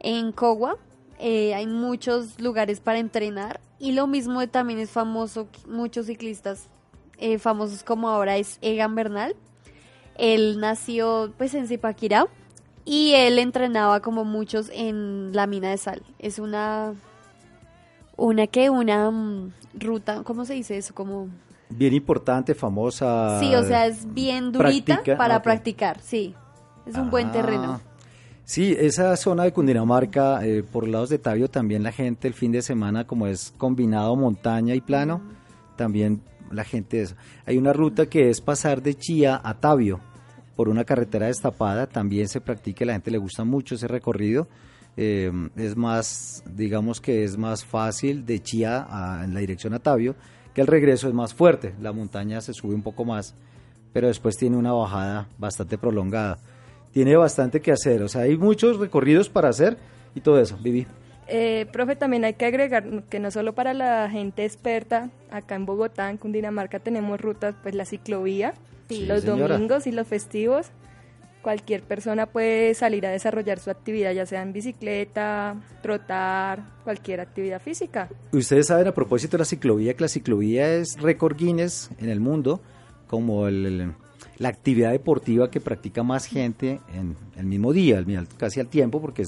en 0.00 0.32
Cogua 0.32 0.76
eh, 1.18 1.54
hay 1.54 1.66
muchos 1.66 2.40
lugares 2.40 2.80
para 2.80 2.98
entrenar 2.98 3.60
y 3.78 3.92
lo 3.92 4.06
mismo 4.06 4.46
también 4.48 4.78
es 4.78 4.90
famoso, 4.90 5.48
muchos 5.68 6.06
ciclistas 6.06 6.68
eh, 7.18 7.38
famosos 7.38 7.82
como 7.82 8.08
ahora 8.08 8.36
es 8.36 8.58
Egan 8.62 8.94
Bernal. 8.94 9.34
Él 10.16 10.58
nació 10.60 11.32
pues 11.36 11.54
en 11.54 11.66
Zipaquirá 11.68 12.26
y 12.84 13.12
él 13.14 13.38
entrenaba 13.38 14.00
como 14.00 14.24
muchos 14.24 14.70
en 14.72 15.30
la 15.32 15.46
mina 15.46 15.70
de 15.70 15.78
sal. 15.78 16.02
Es 16.18 16.38
una, 16.38 16.94
una 18.16 18.46
que, 18.46 18.70
una 18.70 19.10
mm, 19.10 19.52
ruta, 19.74 20.22
¿cómo 20.24 20.44
se 20.44 20.54
dice 20.54 20.76
eso? 20.76 20.94
Como 20.94 21.28
Bien 21.70 21.92
importante, 21.92 22.54
famosa. 22.54 23.38
Sí, 23.40 23.54
o 23.54 23.62
sea, 23.62 23.86
es 23.86 24.12
bien 24.14 24.52
durita 24.52 25.02
para 25.18 25.42
practicar, 25.42 26.00
sí. 26.00 26.34
Es 26.86 26.94
un 26.96 27.10
buen 27.10 27.28
Ah, 27.28 27.32
terreno. 27.32 27.80
Sí, 28.50 28.74
esa 28.78 29.14
zona 29.18 29.44
de 29.44 29.52
Cundinamarca, 29.52 30.42
eh, 30.42 30.62
por 30.62 30.88
lados 30.88 31.10
de 31.10 31.18
Tabio, 31.18 31.50
también 31.50 31.82
la 31.82 31.92
gente 31.92 32.26
el 32.26 32.32
fin 32.32 32.50
de 32.50 32.62
semana, 32.62 33.06
como 33.06 33.26
es 33.26 33.52
combinado 33.58 34.16
montaña 34.16 34.74
y 34.74 34.80
plano, 34.80 35.20
también 35.76 36.22
la 36.50 36.64
gente 36.64 37.02
es. 37.02 37.14
Hay 37.44 37.58
una 37.58 37.74
ruta 37.74 38.06
que 38.06 38.30
es 38.30 38.40
pasar 38.40 38.80
de 38.80 38.94
Chía 38.94 39.38
a 39.44 39.52
Tabio 39.60 40.00
por 40.56 40.70
una 40.70 40.84
carretera 40.84 41.26
destapada, 41.26 41.88
también 41.88 42.26
se 42.26 42.40
practica, 42.40 42.86
la 42.86 42.94
gente 42.94 43.10
le 43.10 43.18
gusta 43.18 43.44
mucho 43.44 43.74
ese 43.74 43.86
recorrido. 43.86 44.48
Eh, 44.96 45.30
es 45.56 45.76
más, 45.76 46.42
digamos 46.50 47.02
que 47.02 47.24
es 47.24 47.36
más 47.36 47.66
fácil 47.66 48.24
de 48.24 48.42
Chía 48.42 48.86
a- 48.88 49.24
en 49.24 49.34
la 49.34 49.40
dirección 49.40 49.74
a 49.74 49.78
Tabio, 49.78 50.14
que 50.54 50.62
el 50.62 50.68
regreso 50.68 51.06
es 51.06 51.12
más 51.12 51.34
fuerte, 51.34 51.74
la 51.82 51.92
montaña 51.92 52.40
se 52.40 52.54
sube 52.54 52.74
un 52.74 52.82
poco 52.82 53.04
más, 53.04 53.34
pero 53.92 54.06
después 54.08 54.38
tiene 54.38 54.56
una 54.56 54.72
bajada 54.72 55.28
bastante 55.36 55.76
prolongada. 55.76 56.38
Tiene 56.92 57.16
bastante 57.16 57.60
que 57.60 57.72
hacer. 57.72 58.02
O 58.02 58.08
sea, 58.08 58.22
hay 58.22 58.36
muchos 58.36 58.78
recorridos 58.78 59.28
para 59.28 59.48
hacer 59.48 59.76
y 60.14 60.20
todo 60.20 60.40
eso. 60.40 60.56
Vivi. 60.62 60.86
Eh, 61.30 61.66
profe, 61.72 61.94
también 61.94 62.24
hay 62.24 62.34
que 62.34 62.46
agregar 62.46 63.02
que 63.10 63.18
no 63.20 63.30
solo 63.30 63.54
para 63.54 63.74
la 63.74 64.08
gente 64.10 64.44
experta, 64.44 65.10
acá 65.30 65.56
en 65.56 65.66
Bogotá, 65.66 66.08
en 66.10 66.16
Cundinamarca, 66.16 66.78
tenemos 66.78 67.20
rutas, 67.20 67.54
pues 67.62 67.74
la 67.74 67.84
ciclovía, 67.84 68.54
Sí, 68.88 69.04
los 69.04 69.20
señora. 69.22 69.54
domingos 69.54 69.86
y 69.86 69.92
los 69.92 70.06
festivos. 70.06 70.68
Cualquier 71.42 71.82
persona 71.82 72.26
puede 72.26 72.74
salir 72.74 73.06
a 73.06 73.10
desarrollar 73.10 73.58
su 73.60 73.70
actividad, 73.70 74.12
ya 74.12 74.26
sea 74.26 74.42
en 74.42 74.52
bicicleta, 74.54 75.54
trotar, 75.82 76.62
cualquier 76.84 77.20
actividad 77.20 77.60
física. 77.60 78.08
Ustedes 78.32 78.66
saben 78.66 78.88
a 78.88 78.92
propósito 78.92 79.32
de 79.36 79.38
la 79.42 79.44
ciclovía 79.44 79.94
que 79.94 80.02
la 80.02 80.08
ciclovía 80.08 80.74
es 80.74 81.00
récord 81.00 81.36
Guinness 81.36 81.90
en 81.98 82.08
el 82.08 82.20
mundo 82.20 82.60
como 83.06 83.46
el- 83.46 83.66
el- 83.66 83.92
la 84.38 84.48
actividad 84.48 84.92
deportiva 84.92 85.50
que 85.50 85.60
practica 85.60 86.02
más 86.02 86.26
gente 86.26 86.80
en 86.94 87.16
el 87.36 87.46
mismo 87.46 87.72
día, 87.72 88.04
casi 88.36 88.60
al 88.60 88.68
tiempo, 88.68 89.00
porque 89.00 89.26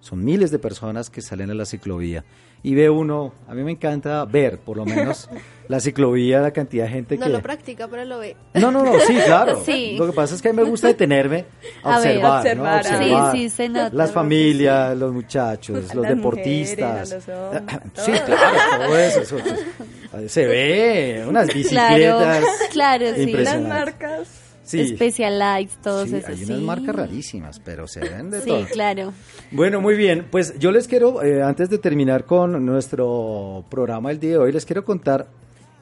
son 0.00 0.24
miles 0.24 0.50
de 0.50 0.58
personas 0.58 1.10
que 1.10 1.22
salen 1.22 1.50
a 1.50 1.54
la 1.54 1.64
ciclovía. 1.64 2.24
Y 2.66 2.74
ve 2.74 2.90
uno, 2.90 3.32
a 3.46 3.54
mí 3.54 3.62
me 3.62 3.70
encanta 3.70 4.24
ver 4.24 4.58
por 4.58 4.76
lo 4.76 4.84
menos 4.84 5.30
la 5.68 5.78
ciclovía, 5.78 6.40
la 6.40 6.50
cantidad 6.50 6.86
de 6.86 6.90
gente 6.90 7.16
No 7.16 7.26
que... 7.26 7.30
lo 7.30 7.40
practica, 7.40 7.86
pero 7.86 8.04
lo 8.04 8.18
ve. 8.18 8.34
No, 8.54 8.72
no, 8.72 8.82
no, 8.82 8.98
sí, 8.98 9.14
claro. 9.24 9.62
Sí. 9.64 9.94
Lo 9.96 10.06
que 10.06 10.12
pasa 10.12 10.34
es 10.34 10.42
que 10.42 10.48
a 10.48 10.52
mí 10.52 10.56
me 10.62 10.68
gusta 10.68 10.88
detenerme 10.88 11.44
a, 11.84 11.94
A 11.94 12.00
ver, 12.00 12.16
observar, 12.16 12.38
observar, 12.40 12.56
¿no? 12.56 12.66
ah. 12.66 12.80
Observar 12.80 13.32
Sí, 13.36 13.38
sí, 13.48 13.50
se 13.56 13.68
nota. 13.68 13.90
Las 13.94 14.10
familias, 14.10 14.96
los 14.96 15.12
muchachos, 15.12 15.90
A 15.92 15.94
los 15.94 16.08
deportistas. 16.08 17.12
mujeres, 17.12 17.28
a 17.28 17.32
los 17.32 17.54
hombres, 17.54 17.94
sí, 18.04 18.12
claro, 18.26 18.84
todo 18.84 18.98
eso. 18.98 19.20
eso, 19.20 19.36
eso. 19.38 20.28
Se 20.28 20.46
ve 20.46 21.24
unas 21.28 21.46
Claro, 21.48 21.56
bicicletas. 21.58 22.44
claro, 22.72 23.06
sí. 23.14 23.26
Las 23.32 23.60
marcas. 23.60 24.28
Sí, 24.66 24.88
Specialized, 24.96 25.78
todos 25.82 26.10
sí, 26.10 26.16
esos. 26.16 26.28
hay 26.30 26.44
unas 26.44 26.58
sí. 26.58 26.64
marcas 26.64 26.96
rarísimas, 26.96 27.60
pero 27.60 27.86
se 27.86 28.00
ven 28.00 28.30
de 28.30 28.40
Sí, 28.40 28.48
todo. 28.48 28.64
claro. 28.72 29.12
Bueno, 29.52 29.80
muy 29.80 29.94
bien. 29.96 30.26
Pues 30.30 30.58
yo 30.58 30.72
les 30.72 30.88
quiero, 30.88 31.22
eh, 31.22 31.40
antes 31.42 31.70
de 31.70 31.78
terminar 31.78 32.24
con 32.24 32.66
nuestro 32.66 33.64
programa 33.70 34.10
el 34.10 34.18
día 34.18 34.30
de 34.32 34.38
hoy, 34.38 34.52
les 34.52 34.66
quiero 34.66 34.84
contar, 34.84 35.28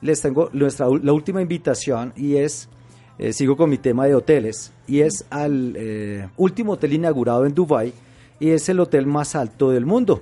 les 0.02 0.20
tengo 0.20 0.50
nuestra, 0.52 0.86
la 1.02 1.12
última 1.14 1.40
invitación 1.40 2.12
y 2.14 2.36
es, 2.36 2.68
eh, 3.18 3.32
sigo 3.32 3.56
con 3.56 3.70
mi 3.70 3.78
tema 3.78 4.04
de 4.06 4.14
hoteles, 4.14 4.70
y 4.86 5.00
es 5.00 5.24
al 5.30 5.74
eh, 5.78 6.28
último 6.36 6.72
hotel 6.74 6.92
inaugurado 6.92 7.46
en 7.46 7.54
Dubai 7.54 7.92
y 8.38 8.50
es 8.50 8.68
el 8.68 8.80
hotel 8.80 9.06
más 9.06 9.34
alto 9.34 9.70
del 9.70 9.86
mundo. 9.86 10.20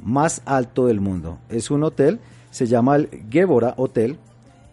Más 0.00 0.42
alto 0.44 0.86
del 0.86 1.00
mundo. 1.00 1.38
Es 1.48 1.70
un 1.70 1.84
hotel, 1.84 2.18
se 2.50 2.66
llama 2.66 2.96
el 2.96 3.08
Gébora 3.30 3.74
Hotel, 3.76 4.18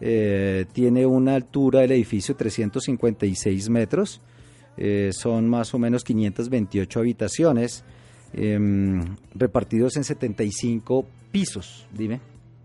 eh, 0.02 0.66
tiene 0.74 1.06
una 1.06 1.36
altura 1.36 1.82
del 1.82 1.92
edificio 1.92 2.36
356 2.36 3.70
metros, 3.70 4.22
eh, 4.78 5.12
son 5.14 5.50
más 5.50 5.74
o 5.74 5.80
menos 5.80 6.04
528 6.04 7.00
habitaciones, 7.00 7.84
em, 8.34 9.16
repartidos 9.34 9.96
en 9.98 10.04
75 10.04 11.06
pisos, 11.32 11.88
dime. 11.94 12.20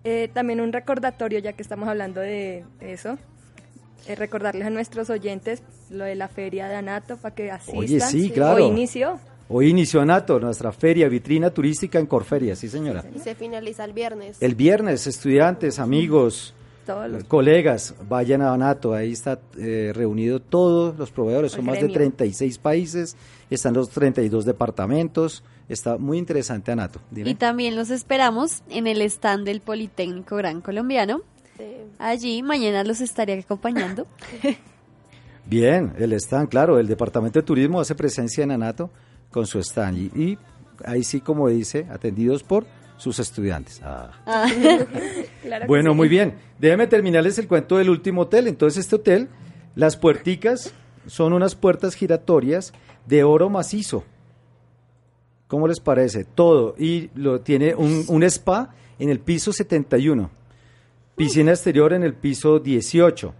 Eh, 0.05 0.29
también 0.33 0.61
un 0.61 0.73
recordatorio, 0.73 1.39
ya 1.39 1.53
que 1.53 1.63
estamos 1.63 1.89
hablando 1.89 2.21
de 2.21 2.65
eso, 2.81 3.19
eh, 4.07 4.15
recordarles 4.15 4.67
a 4.67 4.71
nuestros 4.71 5.11
oyentes 5.11 5.63
lo 5.91 6.05
de 6.05 6.15
la 6.15 6.29
feria 6.29 6.69
de 6.69 6.77
Anato 6.77 7.17
para 7.19 7.35
que 7.35 7.51
asistan. 7.51 7.79
Oye, 7.79 8.01
sí, 8.01 8.31
claro. 8.31 8.65
Hoy 8.65 8.71
inició. 8.71 9.21
Hoy 9.49 9.69
inició 9.69 10.01
Anato, 10.01 10.39
nuestra 10.41 10.73
feria, 10.73 11.09
vitrina 11.09 11.51
turística 11.51 11.99
en 11.99 12.07
Corferia, 12.07 12.57
sí 12.57 12.69
señora. 12.69 13.05
Y 13.15 13.19
se 13.19 13.35
finaliza 13.35 13.85
el 13.85 13.93
viernes. 13.93 14.41
El 14.41 14.55
viernes, 14.55 15.07
estudiantes, 15.07 15.79
amigos, 15.79 16.55
Todos 16.87 17.11
los 17.11 17.25
colegas, 17.25 17.95
vayan 18.09 18.43
a 18.43 18.53
Anato, 18.53 18.95
ahí 18.95 19.13
está 19.13 19.39
eh, 19.59 19.93
reunido 19.95 20.41
todos 20.41 20.99
los 20.99 21.11
proveedores, 21.11 21.53
son 21.53 21.65
más 21.65 21.75
de 21.75 21.83
gremio. 21.83 21.95
36 21.95 22.59
países, 22.59 23.17
están 23.51 23.75
los 23.75 23.91
32 23.91 24.45
departamentos, 24.45 25.45
está 25.69 25.99
muy 25.99 26.19
interesante 26.19 26.73
Anato. 26.73 27.01
Dime. 27.11 27.31
Y 27.31 27.35
también 27.35 27.77
los 27.77 27.91
esperamos 27.91 28.63
en 28.71 28.87
el 28.87 29.03
stand 29.03 29.45
del 29.45 29.61
Politécnico 29.61 30.37
Gran 30.37 30.61
Colombiano. 30.61 31.21
Sí. 31.57 31.65
Allí 31.99 32.43
mañana 32.43 32.83
los 32.83 33.01
estaré 33.01 33.39
acompañando. 33.39 34.07
Bien, 35.47 35.93
el 35.99 36.13
stand, 36.15 36.49
claro, 36.49 36.79
el 36.79 36.87
Departamento 36.87 37.41
de 37.41 37.45
Turismo 37.45 37.81
hace 37.81 37.95
presencia 37.95 38.45
en 38.45 38.53
Anato 38.53 38.91
con 39.31 39.47
su 39.47 39.59
stand 39.59 39.99
y, 39.99 40.23
y 40.23 40.39
ahí 40.85 41.05
sí, 41.05 41.21
como 41.21 41.49
dice, 41.49 41.87
atendidos 41.91 42.43
por 42.43 42.67
sus 43.01 43.19
estudiantes. 43.19 43.81
Ah. 43.83 44.13
Claro 45.43 45.67
Bueno, 45.67 45.93
sí. 45.93 45.97
muy 45.97 46.09
bien. 46.09 46.35
Déjeme 46.59 46.87
terminarles 46.87 47.39
el 47.39 47.49
cuento 47.49 47.79
del 47.79 47.89
último 47.89 48.23
hotel. 48.23 48.47
Entonces, 48.47 48.85
este 48.85 48.97
hotel, 48.97 49.29
las 49.75 49.97
puerticas 49.97 50.75
son 51.07 51.33
unas 51.33 51.55
puertas 51.55 51.95
giratorias 51.95 52.73
de 53.07 53.25
oro 53.25 53.49
macizo. 53.49 54.05
¿Cómo 55.49 55.67
les 55.67 55.81
parece? 55.81 56.25
Todo. 56.25 56.75
Y 56.79 57.11
lo 57.15 57.41
tiene 57.41 57.75
un, 57.75 58.05
un 58.09 58.23
spa 58.25 58.75
en 58.99 59.09
el 59.09 59.19
piso 59.19 59.53
71. 59.53 60.31
Piscina 61.17 61.53
exterior 61.53 61.93
en 61.95 62.03
el 62.03 62.15
piso 62.15 62.61
18. 62.61 63.35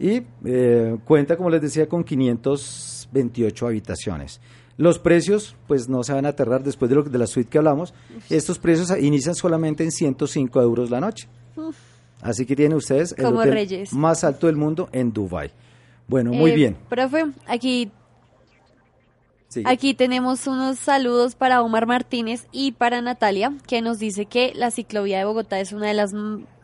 Y 0.00 0.22
eh, 0.46 0.96
cuenta, 1.04 1.36
como 1.36 1.50
les 1.50 1.60
decía, 1.60 1.86
con 1.88 2.02
528 2.02 3.66
habitaciones. 3.66 4.40
Los 4.78 4.98
precios, 4.98 5.54
pues 5.68 5.88
no 5.88 6.02
se 6.02 6.12
van 6.12 6.26
a 6.26 6.30
aterrar 6.30 6.62
después 6.62 6.88
de, 6.88 6.96
lo, 6.96 7.02
de 7.02 7.18
la 7.18 7.26
suite 7.26 7.48
que 7.50 7.58
hablamos. 7.58 7.92
Estos 8.30 8.58
precios 8.58 8.90
inician 8.98 9.34
solamente 9.34 9.84
en 9.84 9.92
105 9.92 10.60
euros 10.62 10.90
la 10.90 11.00
noche. 11.00 11.28
Así 12.22 12.46
que 12.46 12.56
tienen 12.56 12.76
ustedes 12.76 13.14
el 13.18 13.24
Como 13.24 13.40
hotel 13.40 13.52
reyes. 13.52 13.92
más 13.92 14.24
alto 14.24 14.46
del 14.46 14.56
mundo 14.56 14.88
en 14.92 15.12
Dubai. 15.12 15.50
Bueno, 16.08 16.32
muy 16.32 16.52
Eh, 16.52 16.54
bien. 16.54 16.76
Profe, 16.88 17.26
aquí, 17.46 17.90
Sí. 19.48 19.62
aquí 19.66 19.92
tenemos 19.94 20.46
unos 20.46 20.78
saludos 20.78 21.34
para 21.34 21.60
Omar 21.62 21.86
Martínez 21.86 22.46
y 22.52 22.72
para 22.72 23.02
Natalia, 23.02 23.52
que 23.66 23.82
nos 23.82 23.98
dice 23.98 24.24
que 24.26 24.52
la 24.54 24.70
ciclovía 24.70 25.18
de 25.18 25.24
Bogotá 25.26 25.60
es 25.60 25.72
una 25.72 25.88
de 25.88 25.94
las 25.94 26.12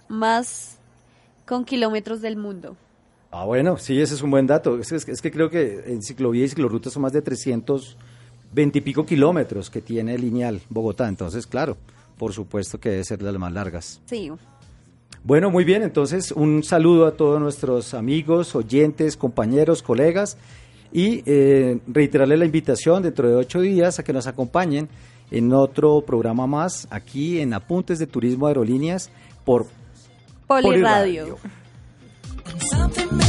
más 0.08 0.78
con 1.46 1.64
kilómetros 1.64 2.20
del 2.22 2.36
mundo. 2.36 2.76
Ah, 3.30 3.44
bueno, 3.44 3.76
sí, 3.76 4.00
ese 4.00 4.14
es 4.14 4.22
un 4.22 4.30
buen 4.30 4.46
dato. 4.46 4.78
Es, 4.78 4.90
es- 4.92 5.08
es 5.08 5.20
que 5.20 5.30
creo 5.30 5.50
que 5.50 5.82
en 5.86 6.02
ciclovía 6.02 6.44
y 6.44 6.48
ciclorruta 6.48 6.88
son 6.90 7.02
más 7.02 7.12
de 7.12 7.20
320 7.22 8.78
y 8.78 8.80
pico 8.82 9.04
kilómetros 9.04 9.68
que 9.70 9.80
tiene 9.82 10.16
lineal 10.18 10.60
Bogotá. 10.70 11.08
Entonces, 11.08 11.46
claro, 11.46 11.76
por 12.16 12.32
supuesto 12.32 12.80
que 12.80 12.88
debe 12.90 13.04
ser 13.04 13.18
de 13.18 13.30
las 13.30 13.38
más 13.40 13.52
largas. 13.52 14.00
Sí. 14.06 14.30
Bueno, 15.24 15.50
muy 15.50 15.64
bien, 15.64 15.82
entonces 15.82 16.32
un 16.32 16.62
saludo 16.62 17.06
a 17.06 17.12
todos 17.12 17.40
nuestros 17.40 17.92
amigos, 17.92 18.54
oyentes, 18.54 19.16
compañeros, 19.16 19.82
colegas 19.82 20.38
y 20.92 21.22
eh, 21.26 21.80
reiterarle 21.86 22.36
la 22.38 22.44
invitación 22.46 23.02
dentro 23.02 23.28
de 23.28 23.34
ocho 23.34 23.60
días 23.60 23.98
a 23.98 24.04
que 24.04 24.12
nos 24.14 24.26
acompañen 24.26 24.88
en 25.30 25.52
otro 25.52 26.00
programa 26.00 26.46
más 26.46 26.86
aquí 26.90 27.40
en 27.40 27.52
Apuntes 27.52 27.98
de 27.98 28.06
Turismo 28.06 28.46
Aerolíneas 28.46 29.10
por 29.44 29.66
Poliradio. 30.46 31.36
Something 32.56 33.27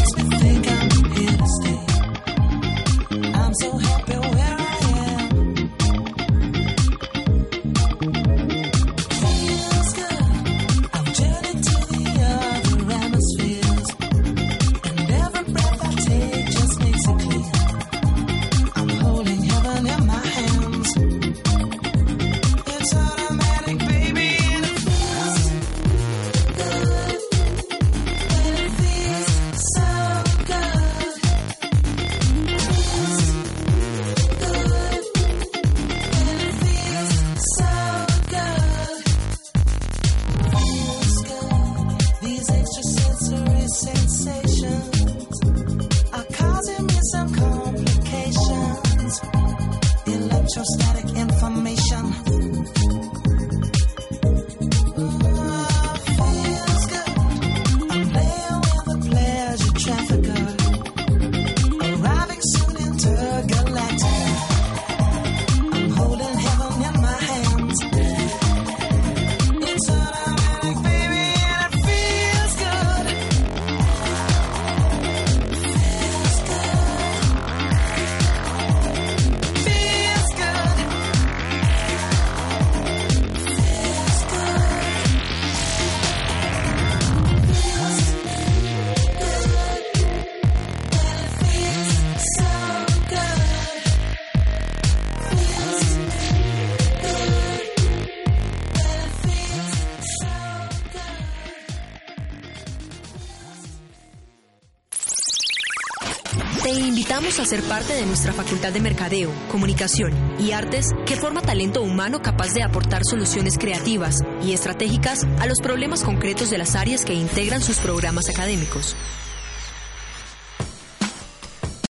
a 107.42 107.46
ser 107.46 107.64
parte 107.64 107.94
de 107.94 108.06
nuestra 108.06 108.34
Facultad 108.34 108.74
de 108.74 108.82
Mercadeo, 108.82 109.32
Comunicación 109.50 110.12
y 110.40 110.52
Artes 110.52 110.90
que 111.06 111.16
forma 111.16 111.42
talento 111.42 111.82
humano 111.82 112.22
capaz 112.22 112.54
de 112.54 112.64
aportar 112.64 113.04
soluciones 113.06 113.58
creativas 113.58 114.24
y 114.44 114.52
estratégicas 114.52 115.26
a 115.40 115.46
los 115.46 115.60
problemas 115.62 116.04
concretos 116.04 116.50
de 116.50 116.58
las 116.58 116.76
áreas 116.76 117.06
que 117.06 117.14
integran 117.14 117.62
sus 117.62 117.78
programas 117.78 118.28
académicos. 118.30 118.96